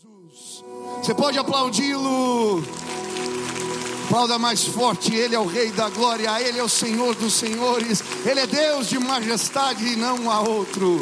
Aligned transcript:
Jesus. 0.00 0.64
Você 1.02 1.12
pode 1.12 1.38
aplaudi-lo. 1.38 2.62
Aplauda 4.04 4.38
mais 4.38 4.64
forte, 4.64 5.12
Ele 5.12 5.34
é 5.34 5.38
o 5.40 5.44
Rei 5.44 5.72
da 5.72 5.90
Glória, 5.90 6.40
Ele 6.40 6.58
é 6.58 6.62
o 6.62 6.68
Senhor 6.68 7.16
dos 7.16 7.34
Senhores, 7.34 8.02
Ele 8.24 8.38
é 8.38 8.46
Deus 8.46 8.88
de 8.88 8.98
majestade 8.98 9.84
e 9.84 9.96
não 9.96 10.30
há 10.30 10.40
outro, 10.40 11.00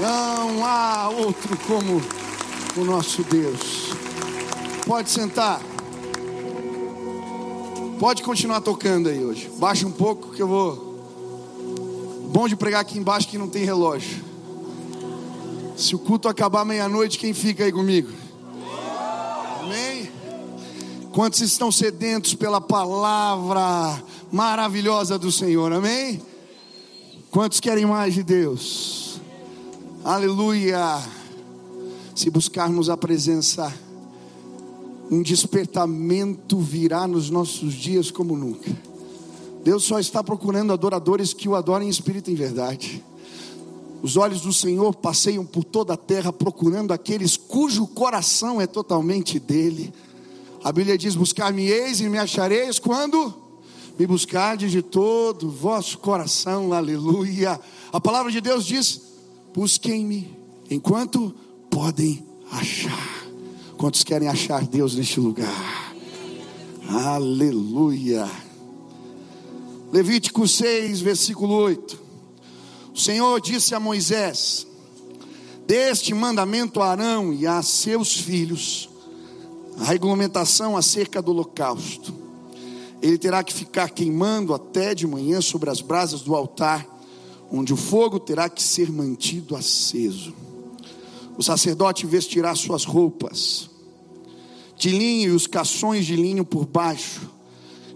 não 0.00 0.66
há 0.66 1.08
outro 1.08 1.56
como 1.58 2.02
o 2.76 2.84
nosso 2.84 3.22
Deus. 3.22 3.92
Pode 4.84 5.10
sentar, 5.10 5.62
pode 8.00 8.22
continuar 8.22 8.60
tocando 8.60 9.08
aí 9.08 9.24
hoje, 9.24 9.48
baixa 9.56 9.86
um 9.86 9.92
pouco 9.92 10.32
que 10.32 10.42
eu 10.42 10.48
vou. 10.48 10.98
Bom 12.30 12.48
de 12.48 12.56
pregar 12.56 12.80
aqui 12.80 12.98
embaixo 12.98 13.28
que 13.28 13.38
não 13.38 13.48
tem 13.48 13.64
relógio. 13.64 14.27
Se 15.78 15.94
o 15.94 15.98
culto 16.00 16.28
acabar 16.28 16.64
meia-noite, 16.64 17.16
quem 17.16 17.32
fica 17.32 17.62
aí 17.62 17.70
comigo? 17.70 18.10
Amém? 19.60 20.10
Quantos 21.12 21.40
estão 21.40 21.70
sedentos 21.70 22.34
pela 22.34 22.60
palavra 22.60 24.02
maravilhosa 24.32 25.16
do 25.16 25.30
Senhor? 25.30 25.72
Amém? 25.72 26.20
Quantos 27.30 27.60
querem 27.60 27.86
mais 27.86 28.12
de 28.12 28.24
Deus? 28.24 29.20
Aleluia! 30.02 31.00
Se 32.12 32.28
buscarmos 32.28 32.90
a 32.90 32.96
presença, 32.96 33.72
um 35.08 35.22
despertamento 35.22 36.58
virá 36.58 37.06
nos 37.06 37.30
nossos 37.30 37.72
dias 37.72 38.10
como 38.10 38.36
nunca. 38.36 38.68
Deus 39.62 39.84
só 39.84 40.00
está 40.00 40.24
procurando 40.24 40.72
adoradores 40.72 41.32
que 41.32 41.48
o 41.48 41.54
adorem 41.54 41.86
em 41.86 41.90
espírito 41.90 42.30
e 42.30 42.32
em 42.32 42.36
verdade. 42.36 43.04
Os 44.02 44.16
olhos 44.16 44.40
do 44.40 44.52
Senhor 44.52 44.94
passeiam 44.94 45.44
por 45.44 45.64
toda 45.64 45.94
a 45.94 45.96
terra 45.96 46.32
procurando 46.32 46.92
aqueles 46.92 47.36
cujo 47.36 47.86
coração 47.86 48.60
é 48.60 48.66
totalmente 48.66 49.40
dele. 49.40 49.92
A 50.62 50.70
Bíblia 50.70 50.96
diz: 50.96 51.16
Buscar-me-eis 51.16 52.00
e 52.00 52.08
me 52.08 52.18
achareis 52.18 52.78
quando 52.78 53.34
me 53.98 54.06
buscardes 54.06 54.70
de 54.70 54.82
todo 54.82 55.50
vosso 55.50 55.98
coração, 55.98 56.72
aleluia. 56.72 57.60
A 57.92 58.00
palavra 58.00 58.30
de 58.30 58.40
Deus 58.40 58.64
diz: 58.64 59.00
Busquem-me 59.52 60.36
enquanto 60.70 61.34
podem 61.68 62.24
achar. 62.52 63.26
Quantos 63.76 64.04
querem 64.04 64.28
achar 64.28 64.64
Deus 64.64 64.94
neste 64.94 65.18
lugar? 65.18 65.94
Aleluia. 66.88 68.28
Levítico 69.92 70.46
6, 70.46 71.00
versículo 71.00 71.54
8. 71.54 72.07
O 72.98 73.00
Senhor 73.00 73.40
disse 73.40 73.76
a 73.76 73.80
Moisés: 73.80 74.66
Deste 75.68 76.12
mandamento 76.12 76.82
a 76.82 76.90
Arão 76.90 77.32
e 77.32 77.46
a 77.46 77.62
seus 77.62 78.12
filhos, 78.16 78.90
a 79.78 79.84
regulamentação 79.84 80.76
acerca 80.76 81.22
do 81.22 81.30
holocausto. 81.30 82.12
Ele 83.00 83.16
terá 83.16 83.44
que 83.44 83.54
ficar 83.54 83.90
queimando 83.90 84.52
até 84.52 84.96
de 84.96 85.06
manhã 85.06 85.40
sobre 85.40 85.70
as 85.70 85.80
brasas 85.80 86.22
do 86.22 86.34
altar, 86.34 86.84
onde 87.52 87.72
o 87.72 87.76
fogo 87.76 88.18
terá 88.18 88.48
que 88.48 88.60
ser 88.60 88.90
mantido 88.90 89.54
aceso. 89.54 90.34
O 91.36 91.42
sacerdote 91.42 92.04
vestirá 92.04 92.52
suas 92.56 92.84
roupas 92.84 93.70
de 94.76 94.90
linho 94.90 95.30
e 95.30 95.34
os 95.36 95.46
cações 95.46 96.04
de 96.04 96.16
linho 96.16 96.44
por 96.44 96.66
baixo, 96.66 97.30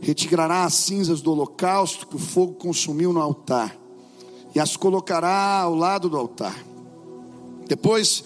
retirará 0.01 0.63
as 0.63 0.75
cinzas 0.75 1.21
do 1.21 1.33
holocausto 1.33 2.07
que 2.07 2.15
o 2.15 2.21
fogo 2.21 2.55
consumiu 2.55 3.13
no 3.13 3.21
altar 3.21 3.82
e 4.55 4.61
as 4.61 4.77
colocará 4.77 5.61
ao 5.61 5.75
lado 5.75 6.09
do 6.09 6.17
altar. 6.17 6.57
Depois 7.67 8.25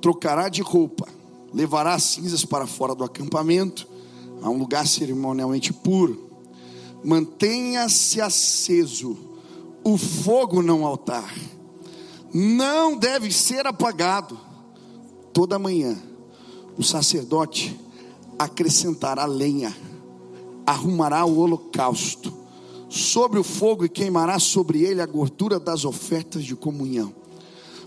trocará 0.00 0.48
de 0.48 0.62
roupa, 0.62 1.06
levará 1.52 1.94
as 1.94 2.02
cinzas 2.02 2.44
para 2.44 2.66
fora 2.66 2.94
do 2.94 3.04
acampamento, 3.04 3.86
a 4.42 4.48
um 4.48 4.58
lugar 4.58 4.86
cerimonialmente 4.86 5.72
puro. 5.72 6.28
Mantenha-se 7.04 8.20
aceso 8.20 9.16
o 9.84 9.96
fogo 9.96 10.62
no 10.62 10.84
altar, 10.84 11.32
não 12.34 12.96
deve 12.96 13.32
ser 13.32 13.66
apagado. 13.66 14.38
Toda 15.32 15.58
manhã, 15.58 15.96
o 16.76 16.82
sacerdote 16.82 17.78
acrescentará 18.38 19.24
lenha, 19.26 19.74
arrumará 20.66 21.24
o 21.24 21.38
holocausto 21.38 22.37
sobre 22.88 23.38
o 23.38 23.44
fogo 23.44 23.84
e 23.84 23.88
queimará 23.88 24.38
sobre 24.38 24.82
ele 24.82 25.00
a 25.00 25.06
gordura 25.06 25.60
das 25.60 25.84
ofertas 25.84 26.44
de 26.44 26.56
comunhão. 26.56 27.12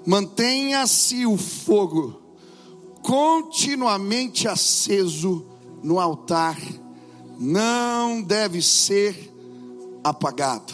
Mantenha-se 0.06 1.26
o 1.26 1.38
fogo 1.38 2.22
continuamente 3.02 4.48
aceso 4.48 5.46
no 5.84 6.00
altar, 6.00 6.58
não 7.40 8.22
deve 8.22 8.62
ser 8.62 9.34
apagado. 10.04 10.74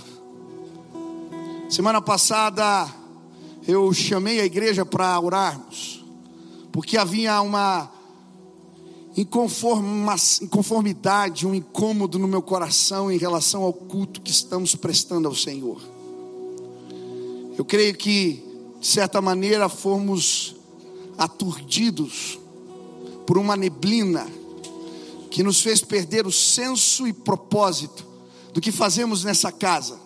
Semana 1.69 2.01
passada 2.01 2.87
eu 3.67 3.93
chamei 3.93 4.39
a 4.39 4.45
igreja 4.45 4.85
para 4.85 5.19
orarmos, 5.19 6.03
porque 6.71 6.97
havia 6.97 7.41
uma 7.41 7.91
inconformidade, 9.17 11.47
um 11.47 11.55
incômodo 11.55 12.19
no 12.19 12.27
meu 12.27 12.41
coração 12.41 13.09
em 13.11 13.17
relação 13.17 13.63
ao 13.63 13.73
culto 13.73 14.21
que 14.21 14.29
estamos 14.29 14.75
prestando 14.75 15.27
ao 15.27 15.33
Senhor. 15.33 15.81
Eu 17.57 17.65
creio 17.65 17.95
que, 17.95 18.43
de 18.79 18.85
certa 18.85 19.19
maneira, 19.19 19.67
fomos 19.67 20.55
aturdidos 21.17 22.37
por 23.25 23.39
uma 23.39 23.57
neblina 23.57 24.27
que 25.31 25.41
nos 25.41 25.61
fez 25.61 25.81
perder 25.81 26.27
o 26.27 26.31
senso 26.31 27.07
e 27.07 27.13
propósito 27.13 28.05
do 28.53 28.61
que 28.61 28.71
fazemos 28.71 29.23
nessa 29.23 29.51
casa. 29.51 29.99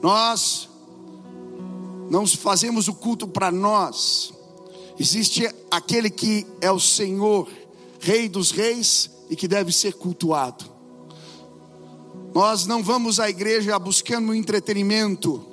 Nós 0.00 0.68
não 2.08 2.24
fazemos 2.26 2.88
o 2.88 2.94
culto 2.94 3.26
para 3.26 3.50
nós, 3.50 4.32
Existe 4.98 5.48
aquele 5.70 6.10
que 6.10 6.46
é 6.60 6.70
o 6.70 6.78
Senhor, 6.78 7.48
Rei 8.00 8.28
dos 8.28 8.50
Reis 8.50 9.10
e 9.30 9.36
que 9.36 9.48
deve 9.48 9.72
ser 9.72 9.94
cultuado. 9.94 10.64
Nós 12.34 12.66
não 12.66 12.82
vamos 12.82 13.20
à 13.20 13.28
igreja 13.28 13.78
buscando 13.78 14.34
entretenimento, 14.34 15.46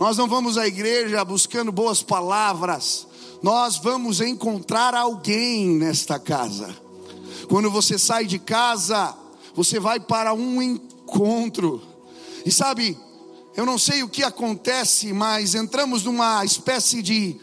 nós 0.00 0.16
não 0.16 0.26
vamos 0.28 0.58
à 0.58 0.66
igreja 0.66 1.24
buscando 1.24 1.70
boas 1.70 2.02
palavras, 2.02 3.06
nós 3.42 3.76
vamos 3.76 4.20
encontrar 4.20 4.94
alguém 4.94 5.68
nesta 5.76 6.18
casa. 6.18 6.74
Quando 7.48 7.70
você 7.70 7.98
sai 7.98 8.26
de 8.26 8.38
casa, 8.38 9.16
você 9.54 9.78
vai 9.78 10.00
para 10.00 10.34
um 10.34 10.60
encontro, 10.60 11.80
e 12.44 12.50
sabe, 12.50 12.98
eu 13.56 13.64
não 13.64 13.78
sei 13.78 14.02
o 14.02 14.08
que 14.08 14.24
acontece, 14.24 15.12
mas 15.12 15.54
entramos 15.54 16.02
numa 16.04 16.44
espécie 16.44 17.02
de 17.02 17.38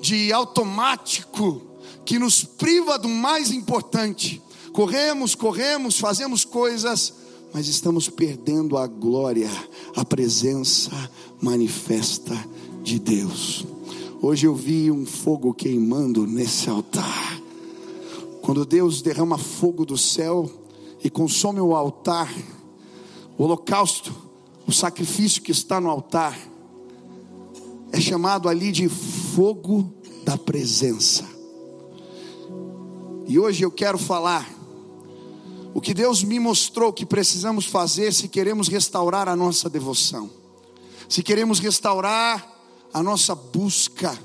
de 0.00 0.32
automático, 0.32 1.62
que 2.04 2.18
nos 2.18 2.44
priva 2.44 2.98
do 2.98 3.08
mais 3.08 3.50
importante. 3.50 4.42
Corremos, 4.72 5.34
corremos, 5.34 5.98
fazemos 5.98 6.44
coisas, 6.44 7.14
mas 7.52 7.68
estamos 7.68 8.08
perdendo 8.08 8.76
a 8.76 8.86
glória, 8.86 9.50
a 9.94 10.04
presença 10.04 10.90
manifesta 11.40 12.36
de 12.82 12.98
Deus. 12.98 13.64
Hoje 14.20 14.46
eu 14.46 14.54
vi 14.54 14.90
um 14.90 15.04
fogo 15.04 15.52
queimando 15.52 16.26
nesse 16.26 16.70
altar. 16.70 17.40
Quando 18.40 18.64
Deus 18.64 19.02
derrama 19.02 19.38
fogo 19.38 19.84
do 19.84 19.98
céu 19.98 20.50
e 21.02 21.10
consome 21.10 21.60
o 21.60 21.74
altar, 21.74 22.32
o 23.36 23.44
holocausto, 23.44 24.14
o 24.66 24.72
sacrifício 24.72 25.42
que 25.42 25.52
está 25.52 25.80
no 25.80 25.90
altar, 25.90 26.38
é 27.92 28.00
chamado 28.00 28.48
ali 28.48 28.72
de 28.72 28.88
fogo 29.34 29.90
da 30.24 30.36
presença. 30.36 31.24
E 33.26 33.38
hoje 33.38 33.64
eu 33.64 33.70
quero 33.70 33.96
falar 33.96 34.46
o 35.72 35.80
que 35.80 35.94
Deus 35.94 36.22
me 36.22 36.38
mostrou 36.38 36.92
que 36.92 37.06
precisamos 37.06 37.64
fazer 37.64 38.12
se 38.12 38.28
queremos 38.28 38.68
restaurar 38.68 39.28
a 39.28 39.34
nossa 39.34 39.70
devoção, 39.70 40.30
se 41.08 41.22
queremos 41.22 41.60
restaurar 41.60 42.46
a 42.92 43.02
nossa 43.02 43.34
busca, 43.34 44.18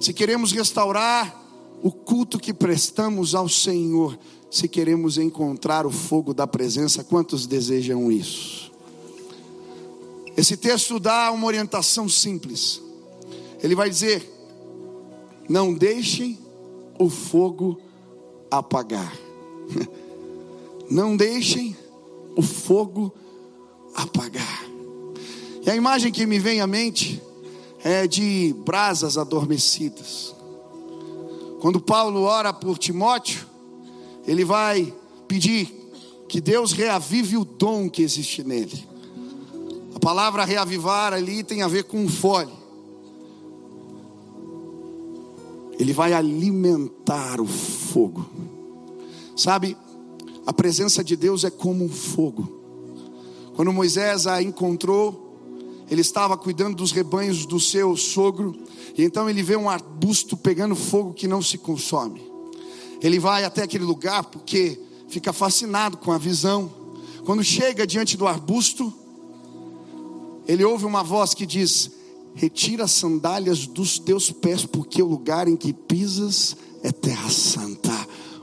se 0.00 0.12
queremos 0.12 0.52
restaurar 0.52 1.42
o 1.82 1.90
culto 1.90 2.38
que 2.38 2.54
prestamos 2.54 3.34
ao 3.34 3.48
Senhor, 3.48 4.16
se 4.48 4.68
queremos 4.68 5.18
encontrar 5.18 5.86
o 5.86 5.90
fogo 5.90 6.32
da 6.32 6.46
presença. 6.46 7.02
Quantos 7.02 7.48
desejam 7.48 8.12
isso? 8.12 8.70
Esse 10.36 10.56
texto 10.56 11.00
dá 11.00 11.32
uma 11.32 11.48
orientação 11.48 12.08
simples. 12.08 12.80
Ele 13.60 13.74
vai 13.74 13.90
dizer: 13.90 14.31
Não 15.52 15.74
deixem 15.74 16.38
o 16.98 17.10
fogo 17.10 17.78
apagar. 18.50 19.12
Não 20.90 21.14
deixem 21.14 21.76
o 22.34 22.40
fogo 22.40 23.12
apagar. 23.94 24.64
E 25.62 25.68
a 25.68 25.76
imagem 25.76 26.10
que 26.10 26.24
me 26.24 26.38
vem 26.38 26.62
à 26.62 26.66
mente 26.66 27.22
é 27.84 28.06
de 28.06 28.54
brasas 28.64 29.18
adormecidas. 29.18 30.34
Quando 31.60 31.82
Paulo 31.82 32.22
ora 32.22 32.50
por 32.54 32.78
Timóteo, 32.78 33.46
ele 34.26 34.46
vai 34.46 34.90
pedir 35.28 35.70
que 36.30 36.40
Deus 36.40 36.72
reavive 36.72 37.36
o 37.36 37.44
dom 37.44 37.90
que 37.90 38.00
existe 38.00 38.42
nele. 38.42 38.88
A 39.94 40.00
palavra 40.00 40.46
reavivar 40.46 41.12
ali 41.12 41.42
tem 41.42 41.60
a 41.60 41.68
ver 41.68 41.84
com 41.84 42.08
fole. 42.08 42.61
Ele 45.82 45.92
vai 45.92 46.12
alimentar 46.12 47.40
o 47.40 47.44
fogo. 47.44 48.24
Sabe, 49.36 49.76
a 50.46 50.52
presença 50.52 51.02
de 51.02 51.16
Deus 51.16 51.42
é 51.42 51.50
como 51.50 51.84
um 51.84 51.88
fogo. 51.88 52.48
Quando 53.56 53.72
Moisés 53.72 54.28
a 54.28 54.40
encontrou, 54.40 55.84
ele 55.90 56.00
estava 56.00 56.36
cuidando 56.36 56.76
dos 56.76 56.92
rebanhos 56.92 57.44
do 57.46 57.58
seu 57.58 57.96
sogro, 57.96 58.56
e 58.96 59.02
então 59.02 59.28
ele 59.28 59.42
vê 59.42 59.56
um 59.56 59.68
arbusto 59.68 60.36
pegando 60.36 60.76
fogo 60.76 61.12
que 61.12 61.26
não 61.26 61.42
se 61.42 61.58
consome. 61.58 62.22
Ele 63.02 63.18
vai 63.18 63.44
até 63.44 63.64
aquele 63.64 63.82
lugar 63.82 64.22
porque 64.22 64.78
fica 65.08 65.32
fascinado 65.32 65.96
com 65.96 66.12
a 66.12 66.16
visão. 66.18 66.70
Quando 67.24 67.42
chega 67.42 67.84
diante 67.84 68.16
do 68.16 68.28
arbusto, 68.28 68.94
ele 70.46 70.62
ouve 70.62 70.84
uma 70.84 71.02
voz 71.02 71.34
que 71.34 71.44
diz: 71.44 71.90
Retira 72.34 72.84
as 72.84 72.92
sandálias 72.92 73.66
dos 73.66 73.98
teus 73.98 74.30
pés, 74.30 74.64
porque 74.64 75.02
o 75.02 75.06
lugar 75.06 75.48
em 75.48 75.56
que 75.56 75.72
pisas 75.72 76.56
é 76.82 76.90
terra 76.90 77.30
santa. 77.30 77.92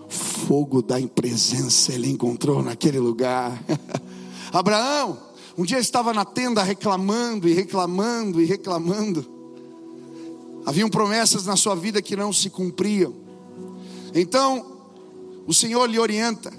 Fogo 0.07 0.81
da 0.81 0.95
presença 1.07 1.93
ele 1.93 2.09
encontrou 2.09 2.63
naquele 2.63 2.99
lugar. 2.99 3.63
Abraão, 4.51 5.17
um 5.57 5.63
dia 5.63 5.79
estava 5.79 6.13
na 6.13 6.25
tenda 6.25 6.63
reclamando 6.63 7.47
e 7.47 7.53
reclamando 7.53 8.41
e 8.41 8.45
reclamando. 8.45 9.25
Haviam 10.65 10.89
promessas 10.89 11.45
na 11.45 11.55
sua 11.55 11.75
vida 11.75 12.01
que 12.01 12.15
não 12.15 12.31
se 12.31 12.49
cumpriam. 12.49 13.13
Então, 14.13 14.79
o 15.45 15.53
Senhor 15.53 15.85
lhe 15.87 15.99
orienta, 15.99 16.51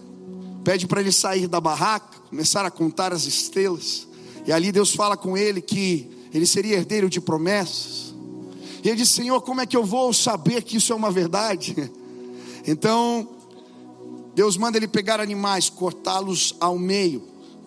pede 0.64 0.86
para 0.86 1.00
ele 1.00 1.12
sair 1.12 1.46
da 1.46 1.60
barraca, 1.60 2.18
começar 2.28 2.64
a 2.66 2.70
contar 2.70 3.12
as 3.12 3.24
estrelas. 3.24 4.06
E 4.46 4.52
ali 4.52 4.72
Deus 4.72 4.94
fala 4.94 5.16
com 5.16 5.36
ele 5.36 5.60
que 5.60 6.10
ele 6.32 6.46
seria 6.46 6.76
herdeiro 6.76 7.08
de 7.08 7.20
promessas. 7.20 8.14
E 8.82 8.88
ele 8.88 8.96
diz: 8.96 9.10
Senhor, 9.10 9.40
como 9.42 9.60
é 9.60 9.66
que 9.66 9.76
eu 9.76 9.84
vou 9.84 10.12
saber 10.12 10.62
que 10.62 10.76
isso 10.76 10.92
é 10.92 10.96
uma 10.96 11.10
verdade? 11.10 11.74
Então, 12.66 13.26
Deus 14.34 14.58
manda 14.58 14.76
ele 14.76 14.86
pegar 14.86 15.18
animais, 15.18 15.70
cortá-los 15.70 16.54
ao 16.60 16.78
meio, 16.78 17.22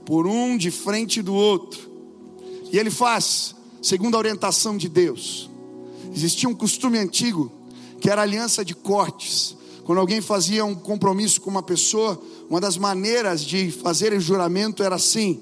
por 0.05 0.27
um 0.27 0.55
de 0.55 0.69
frente 0.69 1.19
do 1.19 1.33
outro. 1.33 1.89
E 2.71 2.77
ele 2.77 2.91
faz, 2.91 3.55
segundo 3.81 4.15
a 4.15 4.19
orientação 4.19 4.77
de 4.77 4.87
Deus. 4.87 5.49
Existia 6.15 6.47
um 6.47 6.53
costume 6.53 6.99
antigo, 6.99 7.51
que 7.99 8.09
era 8.09 8.21
aliança 8.21 8.63
de 8.63 8.75
cortes. 8.75 9.57
Quando 9.83 9.97
alguém 9.97 10.21
fazia 10.21 10.63
um 10.63 10.75
compromisso 10.75 11.41
com 11.41 11.49
uma 11.49 11.63
pessoa, 11.63 12.21
uma 12.49 12.61
das 12.61 12.77
maneiras 12.77 13.43
de 13.43 13.71
fazer 13.71 14.13
o 14.13 14.19
juramento 14.19 14.83
era 14.83 14.95
assim: 14.95 15.41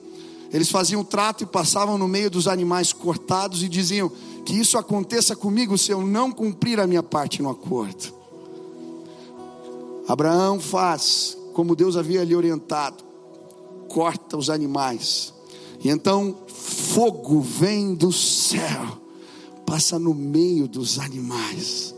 eles 0.53 0.69
faziam 0.69 1.03
trato 1.03 1.43
e 1.43 1.47
passavam 1.47 1.97
no 1.97 2.07
meio 2.07 2.29
dos 2.29 2.47
animais 2.47 2.91
cortados 2.91 3.63
e 3.63 3.69
diziam: 3.69 4.11
Que 4.45 4.53
isso 4.53 4.77
aconteça 4.77 5.35
comigo 5.35 5.77
se 5.77 5.91
eu 5.91 6.05
não 6.05 6.31
cumprir 6.31 6.79
a 6.79 6.87
minha 6.87 7.01
parte 7.01 7.41
no 7.41 7.49
acordo. 7.49 8.13
Abraão 10.07 10.59
faz 10.59 11.37
como 11.53 11.75
Deus 11.75 11.95
havia 11.95 12.23
lhe 12.23 12.35
orientado, 12.35 13.03
corta 13.87 14.37
os 14.37 14.49
animais, 14.49 15.33
e 15.83 15.89
então 15.89 16.35
fogo 16.47 17.39
vem 17.39 17.93
do 17.93 18.11
céu, 18.11 18.99
passa 19.65 19.97
no 19.97 20.13
meio 20.13 20.67
dos 20.67 20.99
animais, 20.99 21.95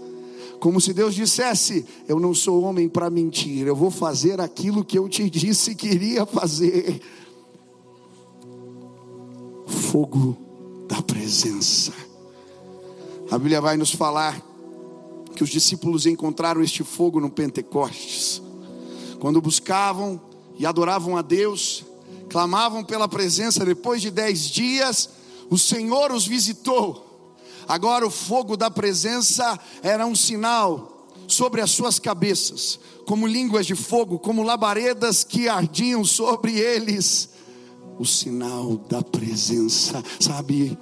como 0.60 0.80
se 0.80 0.94
Deus 0.94 1.16
dissesse: 1.16 1.86
Eu 2.08 2.20
não 2.20 2.36
sou 2.36 2.62
homem 2.62 2.88
para 2.88 3.10
mentir, 3.10 3.66
eu 3.66 3.76
vou 3.76 3.90
fazer 3.90 4.40
aquilo 4.40 4.86
que 4.86 4.98
eu 5.00 5.10
te 5.10 5.28
disse 5.28 5.74
que 5.74 5.88
iria 5.88 6.24
fazer 6.24 7.02
fogo 9.84 10.38
da 10.88 11.02
presença. 11.02 11.94
A 13.30 13.38
Bíblia 13.38 13.60
vai 13.60 13.76
nos 13.76 13.92
falar 13.92 14.42
que 15.36 15.44
os 15.44 15.50
discípulos 15.50 16.06
encontraram 16.06 16.64
este 16.64 16.84
fogo 16.84 17.20
no 17.20 17.30
Pentecostes, 17.30 18.42
quando 19.20 19.42
buscavam 19.42 20.22
e 20.58 20.66
adoravam 20.66 21.18
a 21.18 21.22
Deus, 21.22 21.84
clamavam 22.30 22.84
pela 22.84 23.08
presença, 23.08 23.66
depois 23.66 24.02
de 24.02 24.10
dez 24.10 24.50
dias, 24.50 25.10
o 25.50 25.58
Senhor 25.58 26.12
os 26.12 26.26
visitou. 26.26 27.28
Agora 27.68 28.06
o 28.06 28.12
fogo 28.12 28.56
da 28.56 28.72
presença 28.72 29.60
era 29.82 30.06
um 30.06 30.16
sinal 30.16 31.08
sobre 31.28 31.62
as 31.62 31.72
suas 31.72 32.00
cabeças, 32.00 32.80
como 33.06 33.28
línguas 33.28 33.66
de 33.66 33.76
fogo, 33.76 34.20
como 34.20 34.44
labaredas 34.44 35.24
que 35.24 35.48
ardiam 35.48 36.04
sobre 36.06 36.58
eles 36.58 37.33
o 38.00 38.06
sinal 38.06 38.78
da 38.90 39.02
presença, 39.02 40.04
sabe? 40.20 40.78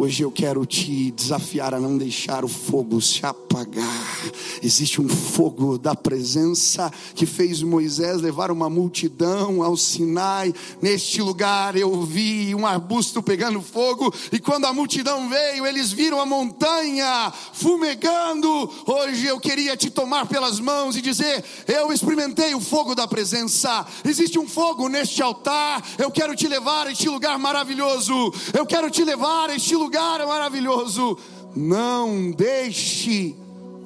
Hoje 0.00 0.22
eu 0.22 0.30
quero 0.30 0.64
te 0.64 1.10
desafiar 1.10 1.74
a 1.74 1.80
não 1.80 1.98
deixar 1.98 2.44
o 2.44 2.48
fogo 2.48 3.00
se 3.02 3.26
apagar. 3.26 4.22
Existe 4.62 5.00
um 5.00 5.08
fogo 5.08 5.76
da 5.76 5.92
presença 5.92 6.88
que 7.16 7.26
fez 7.26 7.64
Moisés 7.64 8.20
levar 8.20 8.52
uma 8.52 8.70
multidão 8.70 9.60
ao 9.60 9.76
Sinai. 9.76 10.54
Neste 10.80 11.20
lugar 11.20 11.74
eu 11.74 12.00
vi 12.02 12.54
um 12.54 12.64
arbusto 12.64 13.20
pegando 13.20 13.60
fogo, 13.60 14.14
e 14.30 14.38
quando 14.38 14.66
a 14.66 14.72
multidão 14.72 15.28
veio, 15.28 15.66
eles 15.66 15.90
viram 15.90 16.20
a 16.20 16.26
montanha 16.26 17.32
fumegando. 17.52 18.70
Hoje 18.86 19.26
eu 19.26 19.40
queria 19.40 19.76
te 19.76 19.90
tomar 19.90 20.26
pelas 20.26 20.60
mãos 20.60 20.96
e 20.96 21.02
dizer: 21.02 21.44
Eu 21.66 21.92
experimentei 21.92 22.54
o 22.54 22.60
fogo 22.60 22.94
da 22.94 23.08
presença. 23.08 23.84
Existe 24.04 24.38
um 24.38 24.46
fogo 24.46 24.88
neste 24.88 25.20
altar. 25.20 25.82
Eu 25.98 26.08
quero 26.12 26.36
te 26.36 26.46
levar 26.46 26.86
a 26.86 26.92
este 26.92 27.08
lugar 27.08 27.36
maravilhoso. 27.36 28.32
Eu 28.56 28.64
quero 28.64 28.88
te 28.92 29.02
levar 29.02 29.50
a 29.50 29.56
este 29.56 29.74
lugar 29.74 29.87
lugar 29.88 30.26
maravilhoso. 30.26 31.16
Não 31.56 32.30
deixe 32.30 33.34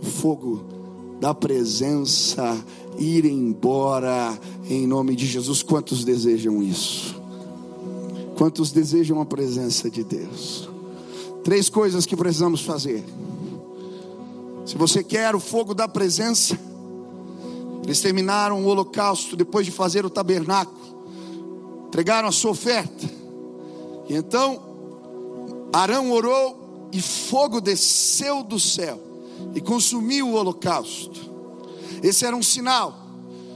o 0.00 0.04
fogo 0.04 0.64
da 1.20 1.32
presença 1.32 2.60
ir 2.98 3.24
embora 3.24 4.36
em 4.68 4.84
nome 4.84 5.14
de 5.14 5.26
Jesus. 5.26 5.62
Quantos 5.62 6.04
desejam 6.04 6.60
isso? 6.60 7.22
Quantos 8.36 8.72
desejam 8.72 9.20
a 9.20 9.24
presença 9.24 9.88
de 9.88 10.02
Deus? 10.02 10.68
Três 11.44 11.68
coisas 11.68 12.04
que 12.04 12.16
precisamos 12.16 12.62
fazer. 12.62 13.04
Se 14.66 14.76
você 14.76 15.04
quer 15.04 15.36
o 15.36 15.40
fogo 15.40 15.72
da 15.72 15.86
presença, 15.86 16.58
eles 17.84 18.00
terminaram 18.00 18.60
o 18.60 18.66
holocausto 18.66 19.36
depois 19.36 19.64
de 19.64 19.70
fazer 19.70 20.04
o 20.04 20.10
tabernáculo, 20.10 20.80
entregaram 21.86 22.28
a 22.28 22.32
sua 22.32 22.50
oferta, 22.50 23.08
e 24.08 24.14
então 24.14 24.71
Arão 25.72 26.10
orou 26.10 26.90
e 26.92 27.00
fogo 27.00 27.60
desceu 27.60 28.42
do 28.42 28.60
céu 28.60 29.00
e 29.54 29.60
consumiu 29.60 30.28
o 30.28 30.34
holocausto. 30.34 31.32
Esse 32.02 32.26
era 32.26 32.36
um 32.36 32.42
sinal 32.42 32.98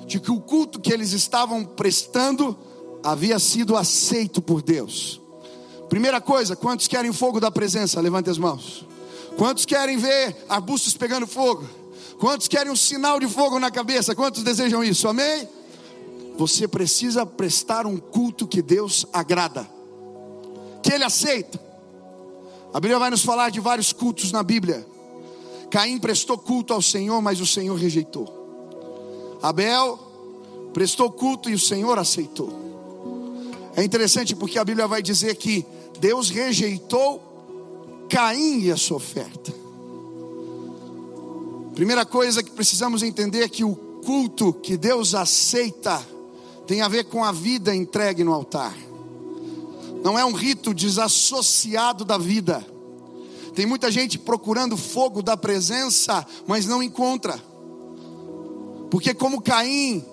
de 0.06 0.18
que 0.18 0.30
o 0.30 0.40
culto 0.40 0.80
que 0.80 0.92
eles 0.92 1.12
estavam 1.12 1.64
prestando 1.64 2.56
havia 3.02 3.38
sido 3.38 3.76
aceito 3.76 4.40
por 4.40 4.62
Deus. 4.62 5.20
Primeira 5.88 6.20
coisa, 6.20 6.56
quantos 6.56 6.88
querem 6.88 7.12
fogo 7.12 7.38
da 7.38 7.50
presença? 7.50 8.00
Levante 8.00 8.30
as 8.30 8.38
mãos. 8.38 8.86
Quantos 9.36 9.66
querem 9.66 9.98
ver 9.98 10.34
arbustos 10.48 10.94
pegando 10.94 11.26
fogo? 11.26 11.64
Quantos 12.18 12.48
querem 12.48 12.72
um 12.72 12.76
sinal 12.76 13.20
de 13.20 13.28
fogo 13.28 13.58
na 13.58 13.70
cabeça? 13.70 14.14
Quantos 14.14 14.42
desejam 14.42 14.82
isso? 14.82 15.06
Amém? 15.06 15.46
Você 16.38 16.66
precisa 16.66 17.26
prestar 17.26 17.86
um 17.86 17.98
culto 17.98 18.46
que 18.46 18.62
Deus 18.62 19.06
agrada, 19.12 19.68
que 20.82 20.92
Ele 20.92 21.04
aceita. 21.04 21.65
A 22.76 22.78
Bíblia 22.80 22.98
vai 22.98 23.08
nos 23.08 23.24
falar 23.24 23.48
de 23.48 23.58
vários 23.58 23.90
cultos 23.90 24.30
na 24.30 24.42
Bíblia. 24.42 24.86
Caim 25.70 25.98
prestou 25.98 26.36
culto 26.36 26.74
ao 26.74 26.82
Senhor, 26.82 27.22
mas 27.22 27.40
o 27.40 27.46
Senhor 27.46 27.74
rejeitou. 27.74 29.38
Abel 29.40 29.98
prestou 30.74 31.10
culto 31.10 31.48
e 31.48 31.54
o 31.54 31.58
Senhor 31.58 31.98
aceitou. 31.98 32.52
É 33.74 33.82
interessante 33.82 34.36
porque 34.36 34.58
a 34.58 34.64
Bíblia 34.64 34.86
vai 34.86 35.00
dizer 35.00 35.36
que 35.36 35.64
Deus 36.00 36.28
rejeitou 36.28 38.04
Caim 38.10 38.64
e 38.64 38.70
a 38.70 38.76
sua 38.76 38.98
oferta. 38.98 39.54
Primeira 41.74 42.04
coisa 42.04 42.42
que 42.42 42.50
precisamos 42.50 43.02
entender 43.02 43.42
é 43.42 43.48
que 43.48 43.64
o 43.64 43.74
culto 44.04 44.52
que 44.52 44.76
Deus 44.76 45.14
aceita 45.14 46.06
tem 46.66 46.82
a 46.82 46.88
ver 46.88 47.04
com 47.04 47.24
a 47.24 47.32
vida 47.32 47.74
entregue 47.74 48.22
no 48.22 48.34
altar 48.34 48.76
não 50.06 50.16
é 50.16 50.24
um 50.24 50.32
rito 50.32 50.72
desassociado 50.72 52.04
da 52.04 52.16
vida. 52.16 52.64
Tem 53.56 53.66
muita 53.66 53.90
gente 53.90 54.16
procurando 54.16 54.76
fogo 54.76 55.20
da 55.20 55.36
presença, 55.36 56.24
mas 56.46 56.64
não 56.64 56.80
encontra. 56.80 57.42
Porque, 58.88 59.12
como 59.12 59.42
Caim, 59.42 60.04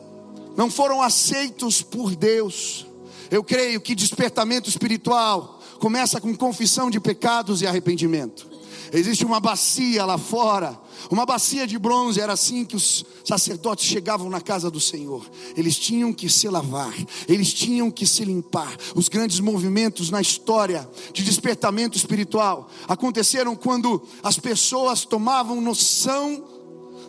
não 0.57 0.71
foram 0.71 0.99
aceitos 0.99 1.83
por 1.83 2.15
Deus. 2.15 2.87
Eu 3.29 3.43
creio 3.43 3.79
que 3.79 3.93
despertamento 3.93 4.67
espiritual 4.67 5.61
começa 5.79 6.19
com 6.19 6.35
confissão 6.35 6.89
de 6.89 6.99
pecados 6.99 7.61
e 7.61 7.67
arrependimento. 7.67 8.49
Existe 8.93 9.25
uma 9.25 9.39
bacia 9.39 10.05
lá 10.05 10.19
fora, 10.19 10.79
uma 11.09 11.25
bacia 11.25 11.65
de 11.65 11.79
bronze. 11.79 12.21
Era 12.21 12.33
assim 12.33 12.63
que 12.63 12.75
os 12.75 13.03
sacerdotes 13.25 13.85
chegavam 13.85 14.29
na 14.29 14.39
casa 14.39 14.69
do 14.69 14.79
Senhor. 14.79 15.27
Eles 15.57 15.75
tinham 15.79 16.13
que 16.13 16.29
se 16.29 16.47
lavar, 16.47 16.93
eles 17.27 17.51
tinham 17.51 17.89
que 17.89 18.05
se 18.05 18.23
limpar. 18.23 18.77
Os 18.93 19.09
grandes 19.09 19.39
movimentos 19.39 20.11
na 20.11 20.21
história 20.21 20.87
de 21.11 21.23
despertamento 21.23 21.97
espiritual 21.97 22.69
aconteceram 22.87 23.55
quando 23.55 23.99
as 24.21 24.37
pessoas 24.37 25.05
tomavam 25.05 25.59
noção 25.59 26.43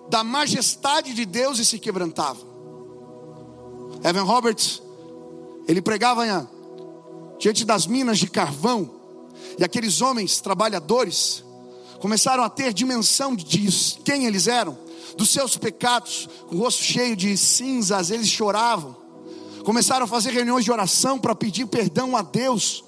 da 0.09 0.25
majestade 0.25 1.13
de 1.13 1.27
Deus 1.27 1.59
e 1.59 1.67
se 1.67 1.79
quebrantavam. 1.79 2.47
Evan 4.03 4.23
Roberts, 4.23 4.83
ele 5.69 5.83
pregava 5.83 6.49
diante 7.39 7.63
das 7.63 7.87
minas 7.87 8.19
de 8.19 8.29
carvão, 8.29 8.91
e 9.59 9.65
aqueles 9.65 10.01
homens 10.01 10.41
trabalhadores 10.41 11.44
começaram 12.05 12.45
a 12.45 12.51
ter 12.51 12.75
dimensão 12.75 13.35
de 13.35 13.67
quem 14.05 14.27
eles 14.27 14.47
eram, 14.47 14.77
dos 15.17 15.31
seus 15.31 15.57
pecados, 15.57 16.29
com 16.47 16.57
o 16.57 16.59
rosto 16.59 16.83
cheio 16.83 17.17
de 17.17 17.35
cinzas, 17.35 18.11
eles 18.11 18.29
choravam. 18.29 18.95
Começaram 19.65 20.05
a 20.05 20.07
fazer 20.07 20.31
reuniões 20.31 20.67
de 20.67 20.71
oração 20.71 21.19
para 21.19 21.35
pedir 21.35 21.65
perdão 21.67 22.15
a 22.15 22.21
Deus. 22.21 22.85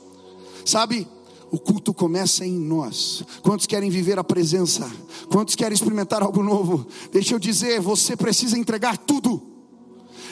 Sabe, 0.67 1.09
o 1.51 1.59
culto 1.59 1.95
começa 1.95 2.45
em 2.45 2.59
nós. 2.59 3.25
Quantos 3.41 3.65
querem 3.65 3.89
viver 3.89 4.19
a 4.19 4.23
presença? 4.23 4.87
Quantos 5.31 5.55
querem 5.55 5.73
experimentar 5.75 6.23
algo 6.23 6.43
novo? 6.43 6.87
Deixa 7.11 7.35
eu 7.35 7.39
dizer, 7.39 7.81
você 7.81 8.19
precisa 8.19 8.59
entregar 8.59 8.99
tudo. 8.99 9.41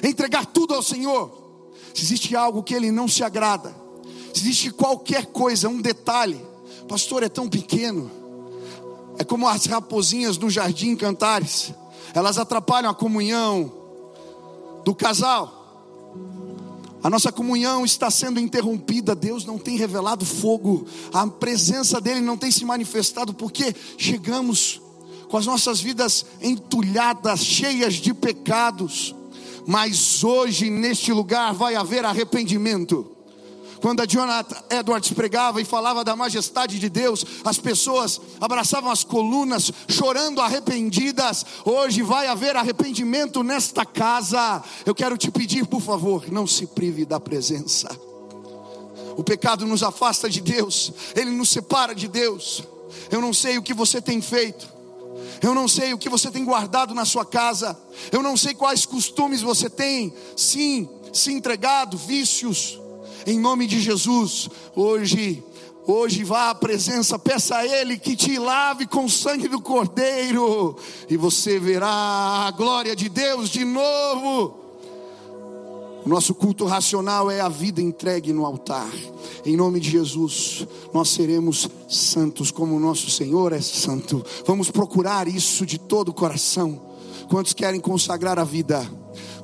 Entregar 0.02 0.44
tudo 0.44 0.74
ao 0.74 0.82
Senhor. 0.82 1.72
Se 1.94 2.02
existe 2.02 2.36
algo 2.36 2.62
que 2.62 2.74
ele 2.74 2.90
não 2.90 3.08
se 3.08 3.24
agrada, 3.24 3.74
se 4.34 4.42
existe 4.42 4.70
qualquer 4.70 5.24
coisa, 5.24 5.70
um 5.70 5.80
detalhe, 5.80 6.38
pastor 6.86 7.22
é 7.22 7.30
tão 7.30 7.48
pequeno, 7.48 8.23
é 9.18 9.24
como 9.24 9.48
as 9.48 9.66
raposinhas 9.66 10.38
no 10.38 10.50
jardim 10.50 10.96
cantares. 10.96 11.72
Elas 12.14 12.38
atrapalham 12.38 12.90
a 12.90 12.94
comunhão 12.94 13.72
do 14.84 14.94
casal. 14.94 15.62
A 17.02 17.10
nossa 17.10 17.30
comunhão 17.30 17.84
está 17.84 18.10
sendo 18.10 18.40
interrompida. 18.40 19.14
Deus 19.14 19.44
não 19.44 19.58
tem 19.58 19.76
revelado 19.76 20.24
fogo. 20.24 20.86
A 21.12 21.26
presença 21.26 22.00
dele 22.00 22.20
não 22.20 22.36
tem 22.36 22.50
se 22.50 22.64
manifestado 22.64 23.34
porque 23.34 23.74
chegamos 23.98 24.80
com 25.28 25.36
as 25.36 25.46
nossas 25.46 25.80
vidas 25.80 26.24
entulhadas, 26.40 27.40
cheias 27.40 27.94
de 27.94 28.14
pecados. 28.14 29.14
Mas 29.66 30.24
hoje 30.24 30.70
neste 30.70 31.12
lugar 31.12 31.52
vai 31.52 31.74
haver 31.74 32.04
arrependimento. 32.04 33.13
Quando 33.84 34.00
a 34.00 34.06
Jonathan 34.06 34.56
Edwards 34.70 35.12
pregava 35.12 35.60
e 35.60 35.64
falava 35.66 36.02
da 36.02 36.16
majestade 36.16 36.78
de 36.78 36.88
Deus, 36.88 37.22
as 37.44 37.58
pessoas 37.58 38.18
abraçavam 38.40 38.90
as 38.90 39.04
colunas, 39.04 39.70
chorando 39.86 40.40
arrependidas. 40.40 41.44
Hoje 41.66 42.00
vai 42.00 42.26
haver 42.26 42.56
arrependimento 42.56 43.42
nesta 43.42 43.84
casa. 43.84 44.64
Eu 44.86 44.94
quero 44.94 45.18
te 45.18 45.30
pedir, 45.30 45.66
por 45.66 45.82
favor, 45.82 46.32
não 46.32 46.46
se 46.46 46.66
prive 46.68 47.04
da 47.04 47.20
presença. 47.20 47.90
O 49.18 49.22
pecado 49.22 49.66
nos 49.66 49.82
afasta 49.82 50.30
de 50.30 50.40
Deus, 50.40 50.90
ele 51.14 51.32
nos 51.32 51.50
separa 51.50 51.94
de 51.94 52.08
Deus. 52.08 52.64
Eu 53.10 53.20
não 53.20 53.34
sei 53.34 53.58
o 53.58 53.62
que 53.62 53.74
você 53.74 54.00
tem 54.00 54.18
feito. 54.22 54.66
Eu 55.42 55.54
não 55.54 55.68
sei 55.68 55.92
o 55.92 55.98
que 55.98 56.08
você 56.08 56.30
tem 56.30 56.42
guardado 56.42 56.94
na 56.94 57.04
sua 57.04 57.26
casa. 57.26 57.78
Eu 58.10 58.22
não 58.22 58.34
sei 58.34 58.54
quais 58.54 58.86
costumes 58.86 59.42
você 59.42 59.68
tem, 59.68 60.14
sim, 60.34 60.88
se 61.12 61.30
entregado, 61.30 61.98
vícios 61.98 62.82
em 63.26 63.38
nome 63.38 63.66
de 63.66 63.80
Jesus, 63.80 64.48
hoje, 64.74 65.42
hoje 65.86 66.24
vá 66.24 66.50
à 66.50 66.54
presença, 66.54 67.18
peça 67.18 67.56
a 67.56 67.66
Ele 67.66 67.98
que 67.98 68.16
te 68.16 68.38
lave 68.38 68.86
com 68.86 69.04
o 69.04 69.10
sangue 69.10 69.48
do 69.48 69.60
Cordeiro, 69.60 70.76
e 71.08 71.16
você 71.16 71.58
verá 71.58 71.88
a 71.88 72.50
glória 72.50 72.94
de 72.94 73.08
Deus 73.08 73.50
de 73.50 73.64
novo. 73.64 74.64
Nosso 76.06 76.34
culto 76.34 76.66
racional 76.66 77.30
é 77.30 77.40
a 77.40 77.48
vida 77.48 77.80
entregue 77.80 78.30
no 78.32 78.44
altar. 78.44 78.92
Em 79.44 79.56
nome 79.56 79.80
de 79.80 79.90
Jesus, 79.90 80.66
nós 80.92 81.08
seremos 81.08 81.68
santos 81.88 82.50
como 82.50 82.76
o 82.76 82.80
nosso 82.80 83.10
Senhor 83.10 83.54
é 83.54 83.60
santo. 83.60 84.22
Vamos 84.46 84.70
procurar 84.70 85.26
isso 85.26 85.64
de 85.64 85.78
todo 85.78 86.10
o 86.10 86.14
coração. 86.14 86.78
Quantos 87.30 87.54
querem 87.54 87.80
consagrar 87.80 88.38
a 88.38 88.44
vida? 88.44 88.86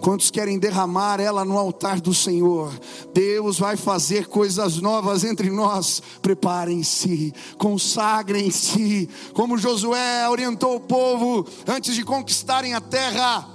Quantos 0.00 0.30
querem 0.30 0.58
derramar 0.58 1.20
ela 1.20 1.44
no 1.44 1.58
altar 1.58 2.00
do 2.00 2.14
Senhor? 2.14 2.72
Deus 3.12 3.58
vai 3.58 3.76
fazer 3.76 4.28
coisas 4.28 4.78
novas 4.78 5.24
entre 5.24 5.50
nós. 5.50 6.02
Preparem-se, 6.22 7.34
consagrem-se, 7.58 9.08
como 9.34 9.58
Josué 9.58 10.26
orientou 10.28 10.76
o 10.76 10.80
povo 10.80 11.46
antes 11.66 11.94
de 11.94 12.02
conquistarem 12.02 12.72
a 12.72 12.80
terra. 12.80 13.46